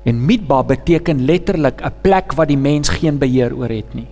En 0.06 0.26
Midba 0.26 0.62
beteken 0.64 1.26
letterlik 1.26 1.82
'n 1.82 1.94
plek 2.02 2.34
wat 2.34 2.48
die 2.48 2.58
mens 2.58 2.90
geen 2.90 3.18
beheer 3.18 3.56
oor 3.56 3.70
het 3.70 3.94
nie. 3.94 4.08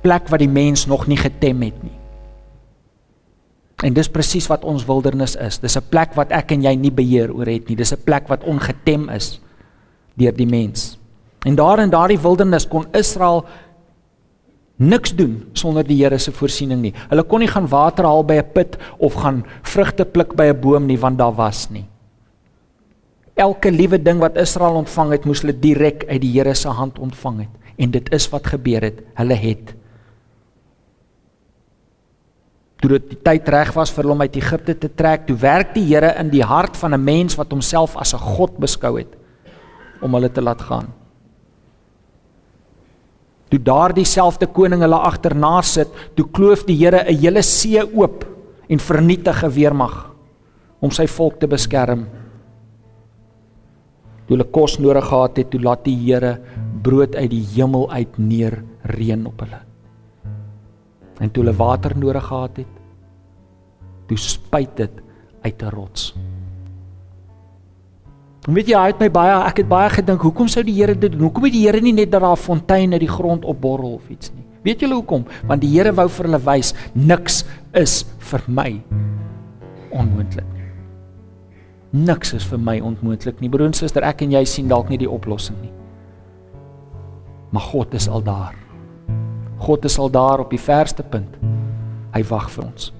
Plek 0.00 0.28
wat 0.28 0.38
die 0.38 0.48
mens 0.48 0.86
nog 0.86 1.06
nie 1.06 1.16
getem 1.16 1.62
het 1.62 1.82
nie. 1.82 1.96
En 3.84 3.92
dis 3.92 4.08
presies 4.08 4.46
wat 4.46 4.64
ons 4.64 4.84
wildernis 4.84 5.36
is. 5.36 5.58
Dis 5.58 5.76
'n 5.76 5.88
plek 5.88 6.14
wat 6.14 6.30
ek 6.30 6.52
en 6.52 6.62
jy 6.62 6.74
nie 6.74 6.92
beheer 6.92 7.32
oor 7.32 7.46
het 7.46 7.68
nie. 7.68 7.76
Dis 7.76 7.92
'n 7.92 8.04
plek 8.04 8.28
wat 8.28 8.44
ongetem 8.44 9.08
is 9.08 9.40
deur 10.14 10.32
die 10.32 10.46
mens. 10.46 10.98
En 11.46 11.54
daar 11.54 11.78
in 11.78 11.90
daardie 11.90 12.20
wildernis 12.20 12.68
kon 12.68 12.86
Israel 12.92 13.44
niks 14.76 15.14
doen 15.14 15.48
sonder 15.52 15.86
die 15.86 16.02
Here 16.02 16.18
se 16.18 16.32
voorsiening 16.32 16.80
nie. 16.80 16.94
Hulle 17.08 17.22
kon 17.22 17.40
nie 17.40 17.48
gaan 17.48 17.68
water 17.68 18.04
haal 18.04 18.24
by 18.24 18.34
'n 18.34 18.52
put 18.52 18.76
of 18.98 19.14
gaan 19.14 19.44
vrugte 19.62 20.04
pluk 20.04 20.34
by 20.34 20.44
'n 20.44 20.60
boom 20.60 20.86
nie 20.86 20.98
want 20.98 21.18
daar 21.18 21.34
was 21.34 21.70
nie. 21.70 21.84
Elke 23.36 23.70
liewe 23.70 23.98
ding 24.02 24.20
wat 24.22 24.38
Israel 24.40 24.80
ontvang 24.80 25.10
het, 25.12 25.24
moes 25.28 25.42
hulle 25.44 25.56
direk 25.60 26.06
uit 26.08 26.20
die 26.22 26.32
Here 26.32 26.54
se 26.54 26.68
hand 26.68 26.98
ontvang 26.98 27.40
het. 27.44 27.72
En 27.76 27.90
dit 27.90 28.12
is 28.12 28.28
wat 28.32 28.46
gebeur 28.46 28.82
het. 28.82 29.02
Hulle 29.14 29.36
het 29.36 29.74
Toe 32.76 32.90
dit 32.92 33.06
die 33.14 33.18
tyd 33.24 33.48
reg 33.48 33.72
was 33.72 33.90
vir 33.94 34.06
hom 34.10 34.20
uit 34.20 34.36
Egipte 34.36 34.74
te 34.76 34.90
trek, 34.92 35.24
toe 35.26 35.36
werk 35.40 35.72
die 35.74 35.86
Here 35.88 36.12
in 36.20 36.28
die 36.30 36.44
hart 36.44 36.76
van 36.76 36.92
'n 36.94 37.02
mens 37.02 37.36
wat 37.36 37.50
homself 37.50 37.96
as 37.96 38.12
'n 38.14 38.18
god 38.18 38.58
beskou 38.58 38.98
het 38.98 39.16
om 40.02 40.12
hulle 40.14 40.28
te 40.28 40.42
laat 40.42 40.60
gaan. 40.60 40.92
Toe 43.48 43.58
daardie 43.58 44.04
selfde 44.04 44.46
koning 44.46 44.80
hulle 44.80 44.98
agterna 44.98 45.62
sit, 45.62 45.88
toe 46.14 46.28
kloof 46.30 46.66
die 46.66 46.76
Here 46.76 47.02
'n 47.02 47.16
hele 47.16 47.42
see 47.42 47.80
oop 47.80 48.26
en 48.68 48.78
vernietig 48.78 49.42
'n 49.42 49.50
weermag 49.50 50.10
om 50.80 50.90
sy 50.90 51.06
volk 51.06 51.40
te 51.40 51.46
beskerm 51.46 52.06
toe 54.26 54.36
hulle 54.36 54.48
kos 54.50 54.78
nodig 54.82 55.06
gehad 55.06 55.36
het, 55.38 55.50
toe 55.50 55.60
laat 55.62 55.84
die 55.86 55.96
Here 55.96 56.36
brood 56.82 57.14
uit 57.16 57.30
die 57.30 57.44
hemel 57.54 57.90
uit 57.90 58.18
neer 58.18 58.62
reën 58.82 59.26
op 59.26 59.40
hulle. 59.44 59.60
En 61.22 61.30
toe 61.30 61.44
hulle 61.44 61.56
water 61.56 61.96
nodig 61.98 62.24
gehad 62.26 62.62
het, 62.62 62.72
toe 64.06 64.18
spuit 64.18 64.76
dit 64.76 65.02
uit 65.42 65.62
'n 65.62 65.70
rots. 65.70 66.14
En 68.46 68.54
weet 68.54 68.68
jy, 68.70 68.78
hy 68.78 68.86
het 68.86 69.00
my 69.00 69.08
baie 69.10 69.36
ek 69.48 69.56
het 69.56 69.68
baie 69.68 69.90
gedink, 69.90 70.22
hoekom 70.22 70.48
sou 70.48 70.62
die 70.64 70.74
Here 70.74 70.94
dit 70.94 71.12
doen? 71.12 71.20
Hoekom 71.20 71.44
het 71.44 71.52
die 71.52 71.66
Here 71.66 71.80
nie 71.80 71.92
net 71.92 72.10
dat 72.10 72.20
daar 72.20 72.32
'n 72.32 72.36
fontein 72.36 72.92
uit 72.92 73.00
die 73.00 73.08
grond 73.08 73.44
opborrel 73.44 73.94
of 73.94 74.08
iets 74.08 74.30
nie? 74.34 74.44
Weet 74.62 74.80
julle 74.80 74.94
hoekom? 74.94 75.24
Want 75.46 75.60
die 75.60 75.70
Here 75.70 75.92
wou 75.92 76.08
vir 76.08 76.24
hulle 76.24 76.42
wys 76.44 76.74
niks 76.94 77.44
is 77.72 78.04
vir 78.18 78.42
my 78.46 78.82
onmoontlik. 79.90 80.55
Niks 81.96 82.34
is 82.36 82.44
vir 82.44 82.60
my 82.60 82.76
onmoontlik 82.84 83.40
nie. 83.40 83.48
Broer 83.48 83.70
en 83.70 83.76
suster, 83.76 84.04
ek 84.04 84.24
en 84.26 84.34
jy 84.36 84.44
sien 84.48 84.68
dalk 84.68 84.90
nie 84.92 85.00
die 85.00 85.10
oplossing 85.10 85.56
nie. 85.62 85.72
Maar 87.54 87.68
God 87.70 87.94
is 87.96 88.08
al 88.08 88.24
daar. 88.26 88.56
God 89.64 89.86
is 89.88 89.96
al 89.98 90.10
daar 90.12 90.42
op 90.44 90.52
die 90.52 90.60
verste 90.60 91.02
punt. 91.02 91.38
Hy 92.12 92.22
wag 92.28 92.50
vir 92.52 92.66
ons. 92.66 92.90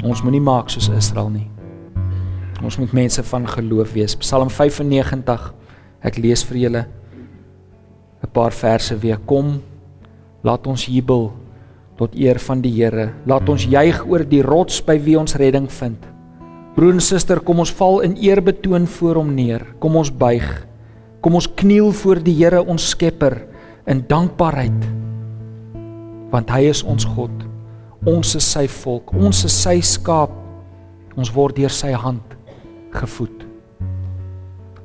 Ons 0.00 0.22
moenie 0.24 0.42
maak 0.42 0.72
soos 0.72 0.88
Israel 0.96 1.30
nie. 1.30 1.46
Ons 2.64 2.78
moet 2.80 2.92
mense 2.96 3.22
van 3.30 3.46
geloof 3.48 3.92
wees. 3.94 4.16
Psalm 4.20 4.50
95. 4.50 5.52
Ek 6.02 6.16
lees 6.18 6.42
vir 6.48 6.56
julle 6.56 6.86
'n 8.22 8.30
paar 8.32 8.52
verse 8.52 8.96
weer. 8.98 9.18
Kom, 9.26 9.62
laat 10.42 10.66
ons 10.66 10.86
jubel 10.86 11.32
tot 12.00 12.16
eer 12.16 12.40
van 12.40 12.62
die 12.64 12.72
Here. 12.72 13.10
Laat 13.28 13.48
ons 13.52 13.66
juig 13.68 14.00
oor 14.08 14.24
die 14.24 14.42
rots 14.44 14.80
by 14.84 14.96
wie 15.04 15.18
ons 15.20 15.36
redding 15.40 15.68
vind. 15.80 16.06
Broer 16.76 16.96
en 16.96 17.04
suster, 17.04 17.42
kom 17.44 17.60
ons 17.60 17.72
val 17.76 18.00
in 18.06 18.16
eerbetoon 18.16 18.86
voor 18.88 19.20
hom 19.20 19.34
neer. 19.36 19.66
Kom 19.82 19.98
ons 20.00 20.12
buig. 20.12 20.46
Kom 21.20 21.36
ons 21.36 21.50
kniel 21.60 21.90
voor 22.00 22.22
die 22.24 22.36
Here 22.38 22.62
ons 22.64 22.88
Skepper 22.94 23.42
in 23.90 24.00
dankbaarheid. 24.08 24.88
Want 26.32 26.52
hy 26.54 26.62
is 26.70 26.80
ons 26.86 27.04
God. 27.04 27.34
Ons 28.08 28.32
is 28.38 28.46
sy 28.48 28.64
volk. 28.80 29.12
Ons 29.12 29.44
is 29.44 29.60
sy 29.66 29.76
skaap. 29.84 30.32
Ons 31.18 31.34
word 31.36 31.58
deur 31.58 31.74
sy 31.74 31.92
hand 31.92 32.36
gevoed. 32.96 33.44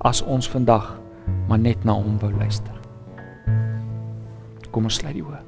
As 0.04 0.20
ons 0.26 0.50
vandag 0.52 0.98
maar 1.48 1.62
net 1.62 1.86
na 1.86 1.96
hom 1.96 2.20
wou 2.22 2.34
luister. 2.36 2.74
Kom 4.74 4.90
ons 4.90 5.00
sluit 5.00 5.16
die 5.16 5.24
oë. 5.24 5.45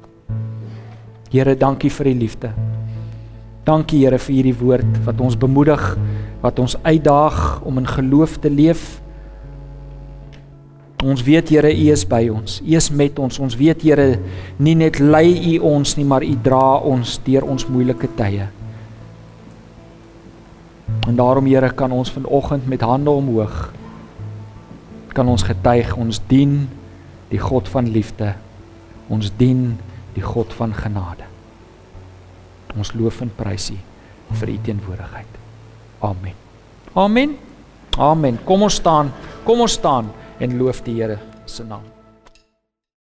Here, 1.32 1.56
dankie 1.56 1.90
vir 1.92 2.06
u 2.06 2.14
liefde. 2.14 2.52
Dankie 3.64 4.04
Here 4.04 4.18
vir 4.18 4.34
hierdie 4.34 4.56
woord 4.56 5.02
wat 5.04 5.20
ons 5.20 5.36
bemoedig, 5.36 5.82
wat 6.40 6.58
ons 6.58 6.76
uitdaag 6.82 7.60
om 7.68 7.78
in 7.78 7.86
geloof 7.86 8.38
te 8.40 8.50
leef. 8.50 9.00
Ons 11.04 11.22
weet 11.22 11.52
Here, 11.52 11.70
U 11.70 11.90
is 11.92 12.04
by 12.08 12.24
ons. 12.32 12.60
U 12.64 12.76
is 12.76 12.90
met 12.90 13.18
ons. 13.18 13.38
Ons 13.38 13.56
weet 13.56 13.82
Here, 13.82 14.18
nie 14.58 14.74
net 14.74 14.98
lei 14.98 15.54
U 15.54 15.58
ons 15.74 15.96
nie, 15.98 16.06
maar 16.06 16.24
U 16.26 16.34
dra 16.42 16.78
ons 16.80 17.18
deur 17.26 17.44
ons 17.46 17.68
moeilike 17.68 18.08
tye. 18.18 18.48
En 21.08 21.16
daarom 21.16 21.46
Here 21.46 21.70
kan 21.76 21.92
ons 21.92 22.10
vanoggend 22.10 22.66
met 22.68 22.82
hande 22.86 23.10
omhoog 23.10 23.68
kan 25.18 25.26
ons 25.26 25.42
getuig 25.42 25.96
ons 25.98 26.20
dien 26.30 26.68
die 27.32 27.40
God 27.42 27.66
van 27.72 27.88
liefde. 27.90 28.36
Ons 29.10 29.32
dien 29.34 29.72
die 30.18 30.24
God 30.26 30.54
van 30.58 30.74
genade. 30.74 31.26
Ons 32.76 32.92
loof 32.98 33.22
en 33.24 33.30
prys 33.38 33.70
U 33.72 33.78
vir 34.40 34.54
U 34.54 34.56
teenwoordigheid. 34.66 35.38
Amen. 36.04 36.34
Amen. 36.94 37.36
Amen. 37.98 38.40
Kom 38.44 38.66
ons 38.66 38.80
staan. 38.82 39.12
Kom 39.46 39.64
ons 39.64 39.78
staan 39.78 40.10
en 40.38 40.58
loof 40.60 40.82
die 40.86 40.98
Here 41.00 41.18
se 41.46 41.64
naam. 41.64 41.97